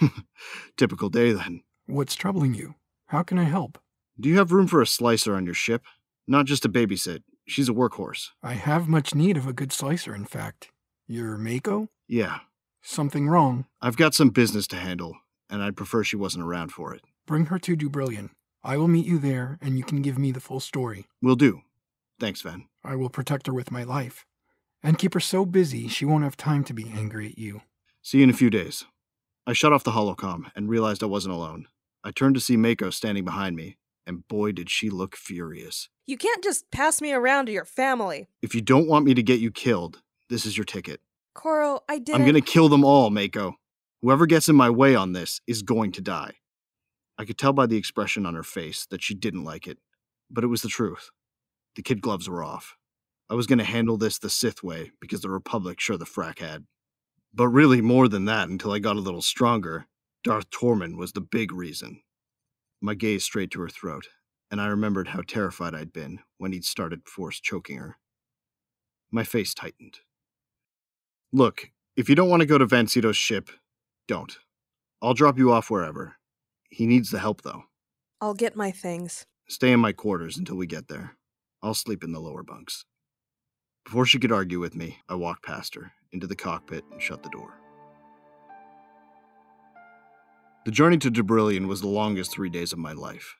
Typical 0.76 1.08
day 1.08 1.32
then. 1.32 1.62
What's 1.86 2.14
troubling 2.14 2.54
you? 2.54 2.74
How 3.06 3.22
can 3.22 3.38
I 3.38 3.44
help? 3.44 3.78
Do 4.18 4.28
you 4.28 4.38
have 4.38 4.52
room 4.52 4.66
for 4.66 4.80
a 4.80 4.86
slicer 4.86 5.34
on 5.34 5.44
your 5.44 5.54
ship? 5.54 5.84
Not 6.26 6.46
just 6.46 6.64
a 6.64 6.68
babysit. 6.68 7.22
She's 7.46 7.68
a 7.68 7.72
workhorse. 7.72 8.28
I 8.42 8.54
have 8.54 8.88
much 8.88 9.14
need 9.14 9.36
of 9.36 9.46
a 9.46 9.52
good 9.52 9.72
slicer, 9.72 10.14
in 10.14 10.24
fact. 10.24 10.70
You're 11.06 11.36
Mako? 11.36 11.88
Yeah. 12.08 12.38
Something 12.82 13.28
wrong? 13.28 13.66
I've 13.82 13.96
got 13.96 14.14
some 14.14 14.30
business 14.30 14.66
to 14.68 14.76
handle, 14.76 15.16
and 15.50 15.62
I'd 15.62 15.76
prefer 15.76 16.02
she 16.02 16.16
wasn't 16.16 16.44
around 16.44 16.70
for 16.72 16.94
it. 16.94 17.02
Bring 17.26 17.46
her 17.46 17.58
to 17.58 17.76
Dubrillion. 17.76 18.30
I 18.62 18.78
will 18.78 18.88
meet 18.88 19.06
you 19.06 19.18
there, 19.18 19.58
and 19.60 19.76
you 19.76 19.84
can 19.84 20.00
give 20.00 20.18
me 20.18 20.32
the 20.32 20.40
full 20.40 20.60
story. 20.60 21.06
Will 21.20 21.36
do. 21.36 21.60
Thanks, 22.18 22.40
Ven. 22.40 22.68
I 22.82 22.96
will 22.96 23.10
protect 23.10 23.46
her 23.46 23.52
with 23.52 23.70
my 23.70 23.82
life, 23.82 24.24
and 24.82 24.98
keep 24.98 25.12
her 25.14 25.20
so 25.20 25.44
busy 25.44 25.88
she 25.88 26.06
won't 26.06 26.24
have 26.24 26.36
time 26.36 26.64
to 26.64 26.72
be 26.72 26.88
angry 26.88 27.26
at 27.28 27.38
you. 27.38 27.60
See 28.00 28.18
you 28.18 28.24
in 28.24 28.30
a 28.30 28.34
few 28.34 28.48
days. 28.48 28.86
I 29.46 29.52
shut 29.52 29.72
off 29.72 29.84
the 29.84 29.90
holocom 29.90 30.50
and 30.56 30.70
realized 30.70 31.02
I 31.02 31.06
wasn't 31.06 31.34
alone. 31.34 31.66
I 32.02 32.10
turned 32.10 32.34
to 32.34 32.40
see 32.40 32.56
Mako 32.56 32.90
standing 32.90 33.24
behind 33.24 33.56
me, 33.56 33.76
and 34.06 34.26
boy, 34.26 34.52
did 34.52 34.70
she 34.70 34.88
look 34.88 35.16
furious. 35.16 35.88
You 36.06 36.16
can't 36.16 36.42
just 36.42 36.70
pass 36.70 37.00
me 37.02 37.12
around 37.12 37.46
to 37.46 37.52
your 37.52 37.64
family. 37.64 38.28
If 38.42 38.54
you 38.54 38.62
don't 38.62 38.88
want 38.88 39.04
me 39.04 39.14
to 39.14 39.22
get 39.22 39.40
you 39.40 39.50
killed, 39.50 40.00
this 40.30 40.46
is 40.46 40.56
your 40.56 40.64
ticket. 40.64 41.00
Koro, 41.34 41.80
I 41.88 41.98
didn't. 41.98 42.20
I'm 42.20 42.26
gonna 42.26 42.40
kill 42.40 42.68
them 42.68 42.84
all, 42.84 43.10
Mako. 43.10 43.56
Whoever 44.00 44.26
gets 44.26 44.48
in 44.48 44.56
my 44.56 44.70
way 44.70 44.94
on 44.94 45.12
this 45.12 45.40
is 45.46 45.62
going 45.62 45.92
to 45.92 46.00
die. 46.00 46.34
I 47.18 47.24
could 47.24 47.38
tell 47.38 47.52
by 47.52 47.66
the 47.66 47.76
expression 47.76 48.26
on 48.26 48.34
her 48.34 48.42
face 48.42 48.86
that 48.86 49.02
she 49.02 49.14
didn't 49.14 49.44
like 49.44 49.66
it, 49.66 49.78
but 50.30 50.44
it 50.44 50.48
was 50.48 50.62
the 50.62 50.68
truth. 50.68 51.10
The 51.76 51.82
kid 51.82 52.00
gloves 52.00 52.28
were 52.28 52.44
off. 52.44 52.76
I 53.28 53.34
was 53.34 53.46
gonna 53.46 53.64
handle 53.64 53.96
this 53.96 54.18
the 54.18 54.30
Sith 54.30 54.62
way 54.62 54.92
because 55.00 55.20
the 55.20 55.30
Republic 55.30 55.80
sure 55.80 55.96
the 55.96 56.04
frack 56.04 56.38
had. 56.38 56.64
But 57.36 57.48
really, 57.48 57.80
more 57.80 58.06
than 58.06 58.26
that, 58.26 58.48
until 58.48 58.70
I 58.70 58.78
got 58.78 58.96
a 58.96 59.00
little 59.00 59.22
stronger, 59.22 59.86
Darth 60.22 60.50
Tormen 60.50 60.96
was 60.96 61.12
the 61.12 61.20
big 61.20 61.50
reason. 61.52 62.00
My 62.80 62.94
gaze 62.94 63.24
strayed 63.24 63.50
to 63.52 63.60
her 63.62 63.68
throat, 63.68 64.08
and 64.50 64.60
I 64.60 64.66
remembered 64.66 65.08
how 65.08 65.22
terrified 65.26 65.74
I'd 65.74 65.92
been 65.92 66.20
when 66.38 66.52
he'd 66.52 66.64
started 66.64 67.08
force 67.08 67.40
choking 67.40 67.78
her. 67.78 67.96
My 69.10 69.24
face 69.24 69.52
tightened. 69.52 69.98
Look, 71.32 71.70
if 71.96 72.08
you 72.08 72.14
don't 72.14 72.28
want 72.28 72.40
to 72.40 72.46
go 72.46 72.58
to 72.58 72.66
Vansito's 72.66 73.16
ship, 73.16 73.50
don't. 74.06 74.38
I'll 75.02 75.14
drop 75.14 75.36
you 75.36 75.52
off 75.52 75.70
wherever. 75.70 76.16
He 76.70 76.86
needs 76.86 77.10
the 77.10 77.18
help, 77.18 77.42
though. 77.42 77.64
I'll 78.20 78.34
get 78.34 78.54
my 78.54 78.70
things. 78.70 79.26
Stay 79.48 79.72
in 79.72 79.80
my 79.80 79.92
quarters 79.92 80.36
until 80.36 80.56
we 80.56 80.66
get 80.66 80.86
there. 80.88 81.16
I'll 81.62 81.74
sleep 81.74 82.04
in 82.04 82.12
the 82.12 82.20
lower 82.20 82.42
bunks. 82.44 82.84
Before 83.84 84.06
she 84.06 84.18
could 84.18 84.32
argue 84.32 84.60
with 84.60 84.74
me, 84.74 84.98
I 85.08 85.14
walked 85.16 85.44
past 85.44 85.74
her, 85.74 85.92
into 86.14 86.26
the 86.26 86.36
cockpit, 86.36 86.84
and 86.90 87.02
shut 87.02 87.22
the 87.22 87.28
door. 87.28 87.52
The 90.64 90.70
journey 90.70 90.96
to 90.98 91.10
Dubrillion 91.10 91.66
was 91.68 91.82
the 91.82 91.88
longest 91.88 92.32
three 92.32 92.48
days 92.48 92.72
of 92.72 92.78
my 92.78 92.92
life. 92.92 93.36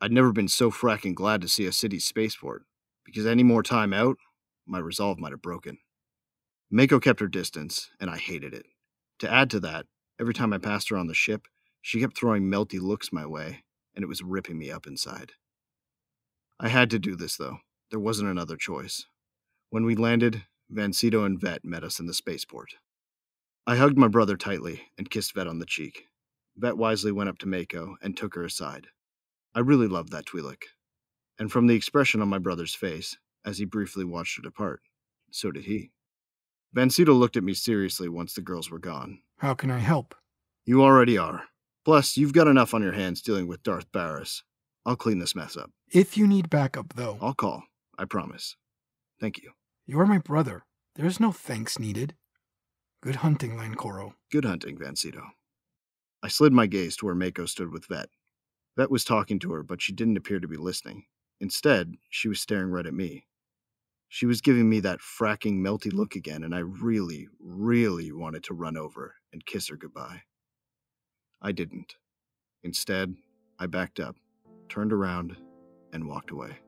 I'd 0.00 0.10
never 0.10 0.32
been 0.32 0.48
so 0.48 0.72
fracking 0.72 1.14
glad 1.14 1.40
to 1.42 1.48
see 1.48 1.66
a 1.66 1.72
city 1.72 2.00
spaceport, 2.00 2.64
because 3.04 3.24
any 3.24 3.44
more 3.44 3.62
time 3.62 3.92
out, 3.92 4.16
my 4.66 4.78
resolve 4.80 5.20
might 5.20 5.30
have 5.30 5.42
broken. 5.42 5.78
Mako 6.70 6.98
kept 6.98 7.20
her 7.20 7.28
distance, 7.28 7.90
and 8.00 8.10
I 8.10 8.16
hated 8.16 8.52
it. 8.52 8.66
To 9.20 9.32
add 9.32 9.48
to 9.50 9.60
that, 9.60 9.86
every 10.20 10.34
time 10.34 10.52
I 10.52 10.58
passed 10.58 10.88
her 10.88 10.96
on 10.96 11.06
the 11.06 11.14
ship, 11.14 11.46
she 11.80 12.00
kept 12.00 12.18
throwing 12.18 12.50
melty 12.50 12.80
looks 12.80 13.12
my 13.12 13.24
way, 13.24 13.62
and 13.94 14.02
it 14.02 14.08
was 14.08 14.22
ripping 14.22 14.58
me 14.58 14.72
up 14.72 14.88
inside. 14.88 15.32
I 16.58 16.68
had 16.68 16.90
to 16.90 16.98
do 16.98 17.14
this, 17.14 17.36
though. 17.36 17.58
There 17.90 18.00
wasn't 18.00 18.30
another 18.30 18.56
choice. 18.56 19.06
When 19.70 19.84
we 19.84 19.94
landed, 19.94 20.44
Vansito 20.72 21.24
and 21.24 21.40
Vet 21.40 21.64
met 21.64 21.84
us 21.84 22.00
in 22.00 22.06
the 22.06 22.14
spaceport. 22.14 22.74
I 23.66 23.76
hugged 23.76 23.98
my 23.98 24.08
brother 24.08 24.36
tightly 24.36 24.82
and 24.98 25.10
kissed 25.10 25.34
Vet 25.34 25.46
on 25.46 25.58
the 25.58 25.66
cheek. 25.66 26.06
Vet 26.56 26.76
wisely 26.76 27.12
went 27.12 27.28
up 27.28 27.38
to 27.38 27.46
Mako 27.46 27.96
and 28.02 28.16
took 28.16 28.34
her 28.34 28.44
aside. 28.44 28.88
I 29.54 29.60
really 29.60 29.88
loved 29.88 30.12
that 30.12 30.26
Twi'lek, 30.26 30.62
and 31.38 31.50
from 31.50 31.66
the 31.66 31.74
expression 31.74 32.20
on 32.20 32.28
my 32.28 32.38
brother's 32.38 32.74
face, 32.74 33.16
as 33.44 33.58
he 33.58 33.64
briefly 33.64 34.04
watched 34.04 34.36
her 34.36 34.42
depart, 34.42 34.80
so 35.30 35.50
did 35.50 35.64
he. 35.64 35.92
Vancito 36.74 37.16
looked 37.18 37.36
at 37.36 37.44
me 37.44 37.54
seriously 37.54 38.08
once 38.08 38.34
the 38.34 38.42
girls 38.42 38.70
were 38.70 38.78
gone. 38.78 39.20
How 39.38 39.54
can 39.54 39.70
I 39.70 39.78
help? 39.78 40.14
You 40.64 40.82
already 40.82 41.16
are. 41.16 41.44
Plus, 41.84 42.16
you've 42.16 42.32
got 42.32 42.48
enough 42.48 42.74
on 42.74 42.82
your 42.82 42.92
hands 42.92 43.22
dealing 43.22 43.46
with 43.46 43.62
Darth 43.62 43.90
Baras. 43.92 44.42
I'll 44.84 44.96
clean 44.96 45.20
this 45.20 45.36
mess 45.36 45.56
up. 45.56 45.70
If 45.90 46.16
you 46.16 46.26
need 46.26 46.50
backup, 46.50 46.94
though. 46.94 47.18
I'll 47.20 47.34
call. 47.34 47.62
I 47.98 48.04
promise. 48.04 48.56
Thank 49.20 49.38
you. 49.42 49.52
You're 49.88 50.06
my 50.06 50.18
brother. 50.18 50.64
There's 50.96 51.20
no 51.20 51.30
thanks 51.30 51.78
needed. 51.78 52.16
Good 53.02 53.16
hunting, 53.16 53.56
Lancoro. 53.56 54.14
Good 54.32 54.44
hunting, 54.44 54.76
Vancito. 54.76 55.22
I 56.24 56.28
slid 56.28 56.52
my 56.52 56.66
gaze 56.66 56.96
to 56.96 57.06
where 57.06 57.14
Mako 57.14 57.46
stood 57.46 57.70
with 57.70 57.86
Vet. 57.86 58.08
Vet 58.76 58.90
was 58.90 59.04
talking 59.04 59.38
to 59.38 59.52
her, 59.52 59.62
but 59.62 59.80
she 59.80 59.92
didn't 59.92 60.16
appear 60.16 60.40
to 60.40 60.48
be 60.48 60.56
listening. 60.56 61.04
Instead, 61.40 61.94
she 62.10 62.28
was 62.28 62.40
staring 62.40 62.70
right 62.70 62.86
at 62.86 62.94
me. 62.94 63.26
She 64.08 64.26
was 64.26 64.40
giving 64.40 64.68
me 64.68 64.80
that 64.80 64.98
fracking 64.98 65.60
melty 65.60 65.92
look 65.92 66.16
again, 66.16 66.42
and 66.42 66.52
I 66.52 66.60
really, 66.60 67.28
really 67.38 68.10
wanted 68.10 68.42
to 68.44 68.54
run 68.54 68.76
over 68.76 69.14
and 69.32 69.46
kiss 69.46 69.68
her 69.68 69.76
goodbye. 69.76 70.22
I 71.40 71.52
didn't. 71.52 71.94
Instead, 72.64 73.14
I 73.60 73.66
backed 73.66 74.00
up, 74.00 74.16
turned 74.68 74.92
around, 74.92 75.36
and 75.92 76.08
walked 76.08 76.32
away. 76.32 76.58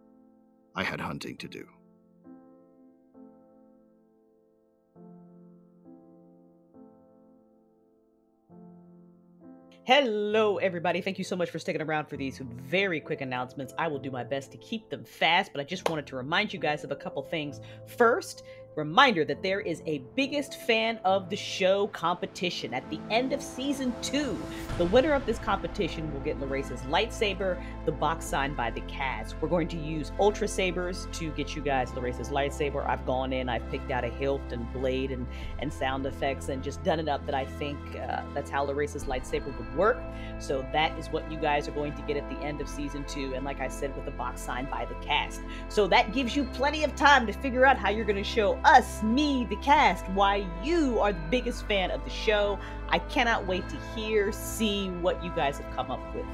I 0.76 0.84
had 0.84 1.00
hunting 1.00 1.36
to 1.38 1.48
do. 1.48 1.66
Hello, 9.88 10.58
everybody. 10.58 11.00
Thank 11.00 11.16
you 11.16 11.24
so 11.24 11.34
much 11.34 11.48
for 11.48 11.58
sticking 11.58 11.80
around 11.80 12.10
for 12.10 12.18
these 12.18 12.40
very 12.40 13.00
quick 13.00 13.22
announcements. 13.22 13.72
I 13.78 13.88
will 13.88 13.98
do 13.98 14.10
my 14.10 14.22
best 14.22 14.52
to 14.52 14.58
keep 14.58 14.90
them 14.90 15.02
fast, 15.02 15.50
but 15.50 15.62
I 15.62 15.64
just 15.64 15.88
wanted 15.88 16.06
to 16.08 16.16
remind 16.16 16.52
you 16.52 16.58
guys 16.58 16.84
of 16.84 16.92
a 16.92 16.94
couple 16.94 17.22
things. 17.22 17.62
First, 17.86 18.42
reminder 18.76 19.24
that 19.24 19.42
there 19.42 19.60
is 19.60 19.82
a 19.86 19.98
biggest 20.14 20.60
fan 20.60 21.00
of 21.04 21.28
the 21.30 21.36
show 21.36 21.88
competition 21.88 22.72
at 22.72 22.88
the 22.90 23.00
end 23.10 23.32
of 23.32 23.42
season 23.42 23.92
two. 24.02 24.38
The 24.78 24.84
winner 24.86 25.12
of 25.14 25.26
this 25.26 25.38
competition 25.38 26.12
will 26.12 26.20
get 26.20 26.38
Laresa's 26.38 26.80
lightsaber, 26.82 27.60
the 27.86 27.92
box 27.92 28.24
signed 28.24 28.56
by 28.56 28.70
the 28.70 28.80
cast. 28.82 29.34
We're 29.40 29.48
going 29.48 29.66
to 29.68 29.76
use 29.76 30.12
Ultra 30.20 30.46
Sabers 30.46 31.08
to 31.12 31.30
get 31.30 31.56
you 31.56 31.62
guys 31.62 31.92
Laresa's 31.94 32.28
lightsaber. 32.28 32.88
I've 32.88 33.04
gone 33.04 33.32
in, 33.32 33.48
I've 33.48 33.68
picked 33.70 33.90
out 33.90 34.04
a 34.04 34.08
hilt 34.08 34.52
and 34.52 34.72
blade 34.72 35.10
and, 35.10 35.26
and 35.58 35.72
sound 35.72 36.06
effects 36.06 36.48
and 36.48 36.62
just 36.62 36.82
done 36.84 37.00
it 37.00 37.08
up 37.08 37.26
that 37.26 37.34
I 37.34 37.44
think 37.44 37.78
uh, 37.96 38.22
that's 38.32 38.50
how 38.50 38.64
Laresa's 38.64 39.04
lightsaber 39.04 39.56
would 39.58 39.76
work. 39.76 39.98
So 40.38 40.64
that 40.72 40.96
is 40.98 41.08
what 41.08 41.30
you 41.32 41.38
guys 41.38 41.66
are 41.66 41.72
going 41.72 41.94
to 41.94 42.02
get 42.02 42.16
at 42.16 42.28
the 42.30 42.38
end 42.44 42.60
of 42.60 42.68
season 42.68 43.04
two. 43.08 43.34
And 43.34 43.44
like 43.44 43.60
I 43.60 43.68
said, 43.68 43.94
with 43.96 44.04
the 44.04 44.12
box 44.12 44.40
signed 44.40 44.70
by 44.70 44.84
the 44.84 44.94
cast. 45.04 45.40
So 45.68 45.86
that 45.88 46.12
gives 46.12 46.36
you 46.36 46.44
plenty 46.52 46.84
of 46.84 46.94
time 46.94 47.26
to 47.26 47.32
figure 47.32 47.66
out 47.66 47.76
how 47.76 47.90
you're 47.90 48.04
going 48.04 48.16
to 48.16 48.22
show 48.22 48.57
us, 48.64 49.02
me, 49.02 49.46
the 49.48 49.56
cast, 49.56 50.08
why 50.10 50.46
you 50.62 50.98
are 51.00 51.12
the 51.12 51.20
biggest 51.30 51.66
fan 51.66 51.90
of 51.90 52.02
the 52.04 52.10
show. 52.10 52.58
I 52.88 52.98
cannot 52.98 53.46
wait 53.46 53.68
to 53.68 53.76
hear, 53.94 54.32
see 54.32 54.88
what 54.90 55.22
you 55.22 55.30
guys 55.30 55.58
have 55.58 55.74
come 55.74 55.90
up 55.90 56.14
with. 56.14 56.24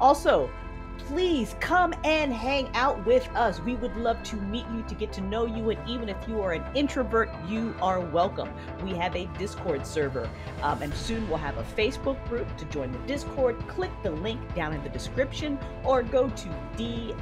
Also, 0.00 0.50
please 0.98 1.56
come 1.60 1.94
and 2.04 2.32
hang 2.32 2.68
out 2.74 3.04
with 3.04 3.28
us. 3.34 3.60
We 3.60 3.74
would 3.76 3.96
love 3.96 4.22
to 4.24 4.36
meet 4.36 4.66
you, 4.74 4.82
to 4.88 4.94
get 4.94 5.12
to 5.14 5.20
know 5.20 5.46
you, 5.46 5.70
and 5.70 5.88
even 5.88 6.08
if 6.08 6.16
you 6.28 6.40
are 6.42 6.52
an 6.52 6.64
introvert, 6.74 7.30
you 7.48 7.74
are 7.80 8.00
welcome. 8.00 8.48
We 8.82 8.92
have 8.94 9.16
a 9.16 9.26
Discord 9.38 9.86
server, 9.86 10.28
um, 10.62 10.82
and 10.82 10.92
soon 10.94 11.28
we'll 11.28 11.38
have 11.38 11.58
a 11.58 11.64
Facebook 11.64 12.26
group. 12.28 12.56
To 12.56 12.64
join 12.66 12.92
the 12.92 12.98
Discord, 13.00 13.58
click 13.68 13.90
the 14.02 14.10
link 14.10 14.40
down 14.54 14.72
in 14.72 14.82
the 14.82 14.90
description 14.90 15.58
or 15.84 16.02
go 16.02 16.28
to 16.28 16.48
dsc.gg 16.76 17.16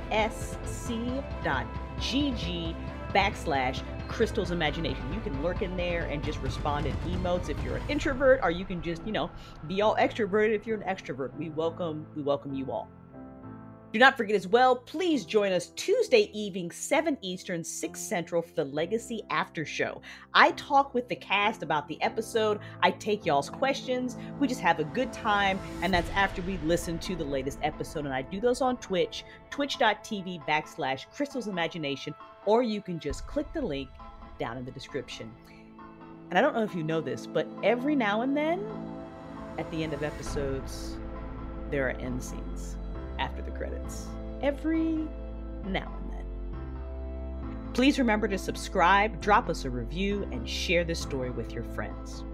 backslash 3.13 3.83
Crystal's 4.11 4.51
Imagination. 4.51 5.03
You 5.15 5.21
can 5.21 5.41
lurk 5.41 5.63
in 5.63 5.77
there 5.77 6.07
and 6.07 6.23
just 6.23 6.41
respond 6.41 6.85
in 6.85 6.95
emotes 7.07 7.49
if 7.49 7.63
you're 7.63 7.77
an 7.77 7.83
introvert, 7.89 8.41
or 8.43 8.51
you 8.51 8.65
can 8.65 8.83
just, 8.83 9.07
you 9.07 9.13
know, 9.13 9.31
be 9.69 9.83
all 9.83 9.95
extroverted 9.97 10.53
if 10.53 10.67
you're 10.67 10.83
an 10.83 10.97
extrovert. 10.97 11.33
We 11.39 11.51
welcome, 11.51 12.05
we 12.17 12.23
welcome 12.23 12.53
you 12.53 12.73
all. 12.73 12.89
Do 13.93 13.99
not 13.99 14.17
forget 14.17 14.37
as 14.37 14.47
well, 14.47 14.77
please 14.77 15.25
join 15.25 15.53
us 15.53 15.69
Tuesday 15.75 16.31
evening, 16.33 16.71
7 16.71 17.19
Eastern, 17.23 17.65
6 17.65 18.01
Central 18.01 18.43
for 18.43 18.53
the 18.55 18.65
Legacy 18.65 19.23
After 19.31 19.65
Show. 19.65 20.01
I 20.35 20.53
talk 20.53 20.93
with 20.95 21.09
the 21.09 21.17
cast 21.17 21.63
about 21.65 21.89
the 21.89 22.01
episode, 22.03 22.61
I 22.83 22.93
take 22.93 23.27
y'all's 23.27 23.51
questions, 23.51 24.17
we 24.39 24.47
just 24.47 24.61
have 24.61 24.79
a 24.79 24.85
good 24.85 25.13
time, 25.13 25.59
and 25.83 25.93
that's 25.93 26.11
after 26.11 26.41
we 26.43 26.59
listen 26.59 26.99
to 27.01 27.17
the 27.17 27.25
latest 27.25 27.59
episode. 27.63 28.05
And 28.05 28.15
I 28.15 28.23
do 28.23 28.41
those 28.41 28.61
on 28.61 28.77
Twitch, 28.77 29.25
twitch.tv 29.51 30.47
backslash 30.47 31.11
Crystal's 31.11 31.49
Imagination, 31.49 32.15
or 32.47 32.63
you 32.63 32.81
can 32.81 32.99
just 32.99 33.27
click 33.27 33.53
the 33.53 33.61
link 33.61 33.89
down 34.39 34.57
in 34.57 34.65
the 34.65 34.71
description. 34.71 35.31
And 36.31 36.39
I 36.39 36.43
don't 36.43 36.55
know 36.55 36.63
if 36.63 36.75
you 36.75 36.83
know 36.83 37.01
this, 37.01 37.27
but 37.27 37.47
every 37.63 37.95
now 37.95 38.23
and 38.23 38.37
then, 38.37 38.65
at 39.59 39.71
the 39.71 39.83
end 39.83 39.93
of 39.93 40.03
episodes, 40.03 40.97
there 41.71 41.89
are 41.89 41.91
end 41.91 42.23
scenes 42.23 42.77
after 43.19 43.43
the 43.43 43.51
credits. 43.51 44.07
Every 44.41 45.09
now 45.65 45.93
and 46.03 46.13
then. 46.13 47.71
Please 47.75 47.99
remember 47.99 48.29
to 48.29 48.39
subscribe, 48.39 49.21
drop 49.21 49.49
us 49.49 49.65
a 49.65 49.71
review, 49.71 50.29
and 50.33 50.49
share 50.49 50.85
this 50.85 51.01
story 51.01 51.31
with 51.31 51.53
your 51.53 51.65
friends. 51.65 52.25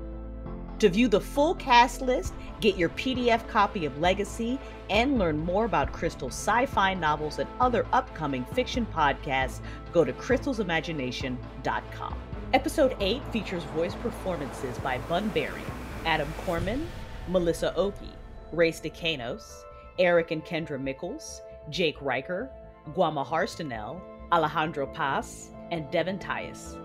To 0.81 0.91
view 0.91 1.09
the 1.09 1.21
full 1.21 1.55
cast 1.55 2.03
list, 2.03 2.35
get 2.61 2.77
your 2.77 2.91
PDF 2.91 3.49
copy 3.49 3.87
of 3.87 3.99
Legacy, 3.99 4.59
and 4.91 5.19
learn 5.19 5.39
more 5.39 5.65
about 5.65 5.93
Crystal's 5.93 6.35
sci 6.35 6.67
fi 6.67 6.93
novels 6.93 7.39
and 7.39 7.49
other 7.61 7.87
upcoming 7.95 8.45
fiction 8.45 8.87
podcasts, 8.95 9.61
go 9.93 10.05
to 10.05 10.13
crystalsimagination.com. 10.13 12.15
Episode 12.53 12.97
8 13.01 13.25
features 13.33 13.63
voice 13.65 13.95
performances 13.97 14.79
by 14.79 14.99
Bun 15.09 15.29
Berry, 15.31 15.63
Adam 16.05 16.29
Koreman, 16.45 16.85
Melissa 17.29 17.75
Okey, 17.75 18.13
Race 18.53 18.81
DeCanos, 18.81 19.63
Eric 19.99 20.31
and 20.31 20.45
Kendra 20.45 20.79
Mikols, 20.79 21.41
Jake 21.71 21.99
Reicher, 22.01 22.51
Gwama 22.95 23.27
Hairstonel, 23.27 24.01
Alejandro 24.31 24.87
Paz, 24.87 25.51
and 25.71 25.91
Devin 25.91 26.19
Tyus. 26.19 26.77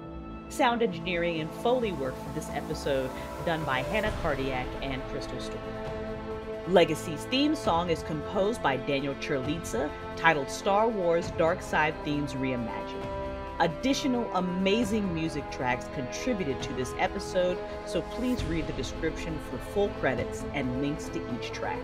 Sound 0.52 0.84
engineering 0.84 1.40
and 1.40 1.50
Foley 1.50 1.94
work 1.94 2.14
for 2.14 2.30
this 2.36 2.50
episode 2.50 3.10
done 3.46 3.64
by 3.64 3.84
Hannah 3.84 4.12
Cardiac 4.22 4.68
and 4.82 5.02
Crystal 5.04 5.40
Storm. 5.40 5.62
Legacy's 6.68 7.24
theme 7.26 7.56
song 7.56 7.90
is 7.90 8.04
composed 8.04 8.62
by 8.62 8.76
Daniel 8.76 9.16
Ciurlizza, 9.16 9.90
titled 10.18 10.50
Star 10.50 10.90
Wars 10.90 11.32
Dark 11.38 11.62
Side 11.62 11.96
Themes 12.04 12.34
Reimagined. 12.34 13.08
Additional 13.62 14.30
amazing 14.36 15.14
music 15.14 15.50
tracks 15.52 15.86
contributed 15.94 16.62
to 16.62 16.74
this 16.74 16.94
episode, 17.00 17.58
so 17.86 18.02
please 18.02 18.44
read 18.44 18.68
the 18.68 18.74
description 18.74 19.40
for 19.50 19.58
full 19.58 19.88
credits 20.02 20.44
and 20.54 20.82
links 20.82 21.08
to 21.08 21.36
each 21.40 21.52
track. 21.54 21.80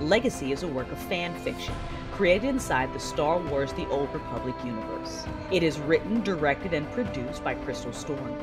Legacy 0.00 0.50
is 0.50 0.62
a 0.62 0.68
work 0.68 0.90
of 0.90 0.98
fan 0.98 1.34
fiction 1.40 1.74
created 2.14 2.48
inside 2.48 2.92
the 2.92 3.00
Star 3.00 3.40
Wars 3.40 3.72
The 3.72 3.88
Old 3.88 4.12
Republic 4.14 4.54
universe. 4.64 5.26
It 5.50 5.64
is 5.64 5.80
written, 5.80 6.22
directed, 6.22 6.72
and 6.72 6.88
produced 6.92 7.42
by 7.42 7.54
Crystal 7.54 7.92
Storm. 7.92 8.38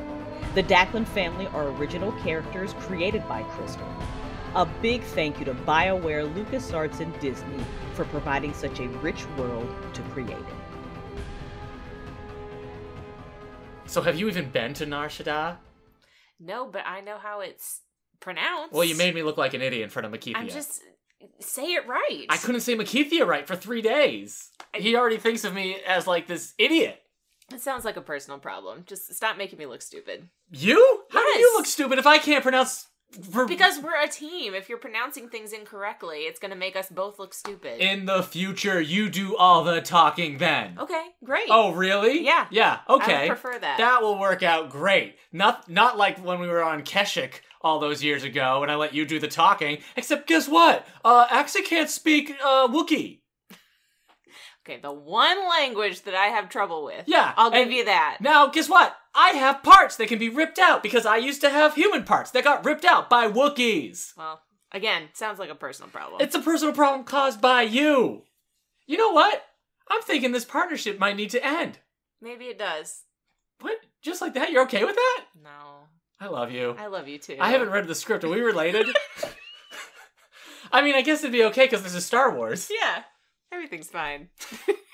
The 0.54 0.62
Daklan 0.62 1.06
family 1.06 1.46
are 1.48 1.68
original 1.68 2.12
characters 2.20 2.74
created 2.80 3.26
by 3.26 3.42
Crystal. 3.44 3.88
A 4.56 4.66
big 4.82 5.02
thank 5.02 5.38
you 5.38 5.46
to 5.46 5.54
BioWare, 5.54 6.30
LucasArts, 6.34 7.00
and 7.00 7.18
Disney 7.18 7.64
for 7.94 8.04
providing 8.04 8.52
such 8.52 8.78
a 8.78 8.88
rich 9.00 9.24
world 9.38 9.66
to 9.94 10.02
create 10.02 10.28
it. 10.28 10.46
So 13.86 14.02
have 14.02 14.20
you 14.20 14.28
even 14.28 14.50
been 14.50 14.74
to 14.74 14.84
Nar 14.84 15.08
Shaddaa? 15.08 15.56
No, 16.38 16.66
but 16.66 16.82
I 16.86 17.00
know 17.00 17.16
how 17.16 17.40
it's 17.40 17.80
pronounced. 18.20 18.74
Well, 18.74 18.84
you 18.84 18.96
made 18.96 19.14
me 19.14 19.22
look 19.22 19.38
like 19.38 19.54
an 19.54 19.62
idiot 19.62 19.82
in 19.82 19.88
front 19.88 20.04
of 20.04 20.12
Mekethia. 20.12 20.36
I'm 20.36 20.48
just 20.48 20.82
say 21.40 21.72
it 21.74 21.86
right. 21.86 22.26
I 22.28 22.36
couldn't 22.36 22.60
say 22.62 22.76
Mekethia 22.76 23.26
right 23.26 23.46
for 23.46 23.56
three 23.56 23.82
days. 23.82 24.50
He 24.74 24.96
already 24.96 25.18
thinks 25.18 25.44
of 25.44 25.54
me 25.54 25.76
as 25.86 26.06
like 26.06 26.26
this 26.26 26.54
idiot. 26.58 27.02
It 27.52 27.60
sounds 27.60 27.84
like 27.84 27.96
a 27.96 28.02
personal 28.02 28.38
problem. 28.38 28.84
Just 28.86 29.12
stop 29.14 29.36
making 29.36 29.58
me 29.58 29.66
look 29.66 29.82
stupid. 29.82 30.28
You? 30.50 31.02
How 31.10 31.20
do 31.20 31.38
you 31.38 31.52
look 31.54 31.66
stupid 31.66 31.98
if 31.98 32.06
I 32.06 32.18
can't 32.18 32.42
pronounce? 32.42 32.86
Ver- 33.14 33.46
Because 33.46 33.78
we're 33.80 34.00
a 34.00 34.08
team. 34.08 34.54
If 34.54 34.68
you're 34.68 34.78
pronouncing 34.78 35.28
things 35.28 35.52
incorrectly, 35.52 36.20
it's 36.20 36.38
going 36.40 36.50
to 36.50 36.56
make 36.56 36.76
us 36.76 36.88
both 36.88 37.18
look 37.18 37.34
stupid. 37.34 37.80
in 37.80 38.06
the 38.06 38.22
future, 38.22 38.80
you 38.80 39.08
do 39.08 39.36
all 39.36 39.64
the 39.64 39.80
talking 39.80 40.38
then. 40.38 40.76
okay, 40.78 41.06
great. 41.24 41.46
Oh, 41.50 41.72
really? 41.72 42.24
Yeah. 42.24 42.46
Yeah. 42.50 42.80
Okay. 42.88 43.24
I 43.24 43.28
prefer 43.28 43.58
that. 43.58 43.78
That 43.78 44.02
will 44.02 44.18
work 44.18 44.42
out 44.42 44.70
great. 44.70 45.16
Not 45.32 45.68
not 45.68 45.96
like 45.96 46.18
when 46.24 46.40
we 46.40 46.48
were 46.48 46.62
on 46.62 46.82
Keshik 46.82 47.40
all 47.62 47.78
those 47.78 48.02
years 48.02 48.24
ago, 48.24 48.62
and 48.62 48.70
I 48.72 48.74
let 48.74 48.92
you 48.92 49.06
do 49.06 49.18
the 49.18 49.28
talking. 49.28 49.78
Except 49.96 50.26
guess 50.26 50.48
what? 50.48 50.86
Uh, 51.04 51.26
Axa 51.28 51.64
can't 51.64 51.88
speak 51.88 52.32
uh 52.44 52.68
Wookiee. 52.68 53.18
Okay, 54.64 54.78
the 54.80 54.92
one 54.92 55.48
language 55.48 56.02
that 56.02 56.14
I 56.14 56.26
have 56.26 56.48
trouble 56.48 56.84
with. 56.84 57.04
Yeah, 57.06 57.32
I'll 57.36 57.50
give 57.50 57.72
you 57.72 57.84
that. 57.86 58.18
Now, 58.20 58.46
guess 58.46 58.68
what? 58.68 58.96
I 59.12 59.30
have 59.30 59.64
parts 59.64 59.96
that 59.96 60.06
can 60.08 60.20
be 60.20 60.28
ripped 60.28 60.58
out 60.58 60.84
because 60.84 61.04
I 61.04 61.16
used 61.16 61.40
to 61.40 61.50
have 61.50 61.74
human 61.74 62.04
parts 62.04 62.30
that 62.30 62.44
got 62.44 62.64
ripped 62.64 62.84
out 62.84 63.10
by 63.10 63.28
Wookiees. 63.28 64.16
Well, 64.16 64.40
again, 64.70 65.08
sounds 65.14 65.40
like 65.40 65.50
a 65.50 65.56
personal 65.56 65.90
problem. 65.90 66.20
It's 66.20 66.36
a 66.36 66.40
personal 66.40 66.72
problem 66.72 67.04
caused 67.04 67.40
by 67.40 67.62
you. 67.62 68.22
You 68.86 68.96
know 68.98 69.10
what? 69.10 69.42
I'm 69.88 70.02
thinking 70.02 70.30
this 70.30 70.44
partnership 70.44 70.98
might 70.98 71.16
need 71.16 71.30
to 71.30 71.44
end. 71.44 71.80
Maybe 72.20 72.44
it 72.44 72.58
does. 72.58 73.02
What? 73.60 73.78
Just 74.00 74.20
like 74.22 74.34
that? 74.34 74.52
You're 74.52 74.62
okay 74.62 74.84
with 74.84 74.94
that? 74.94 75.24
No. 75.42 75.88
I 76.20 76.28
love 76.28 76.52
you. 76.52 76.76
I 76.78 76.86
love 76.86 77.08
you 77.08 77.18
too. 77.18 77.36
I 77.40 77.50
haven't 77.50 77.70
read 77.70 77.88
the 77.88 77.96
script. 77.96 78.22
Are 78.22 78.28
we 78.28 78.40
related? 78.40 78.86
I 80.72 80.82
mean, 80.82 80.94
I 80.94 81.02
guess 81.02 81.18
it'd 81.20 81.32
be 81.32 81.44
okay 81.46 81.64
because 81.64 81.82
this 81.82 81.94
is 81.94 82.06
Star 82.06 82.32
Wars. 82.34 82.70
Yeah, 82.70 83.02
everything's 83.62 83.90
fine. 83.90 84.28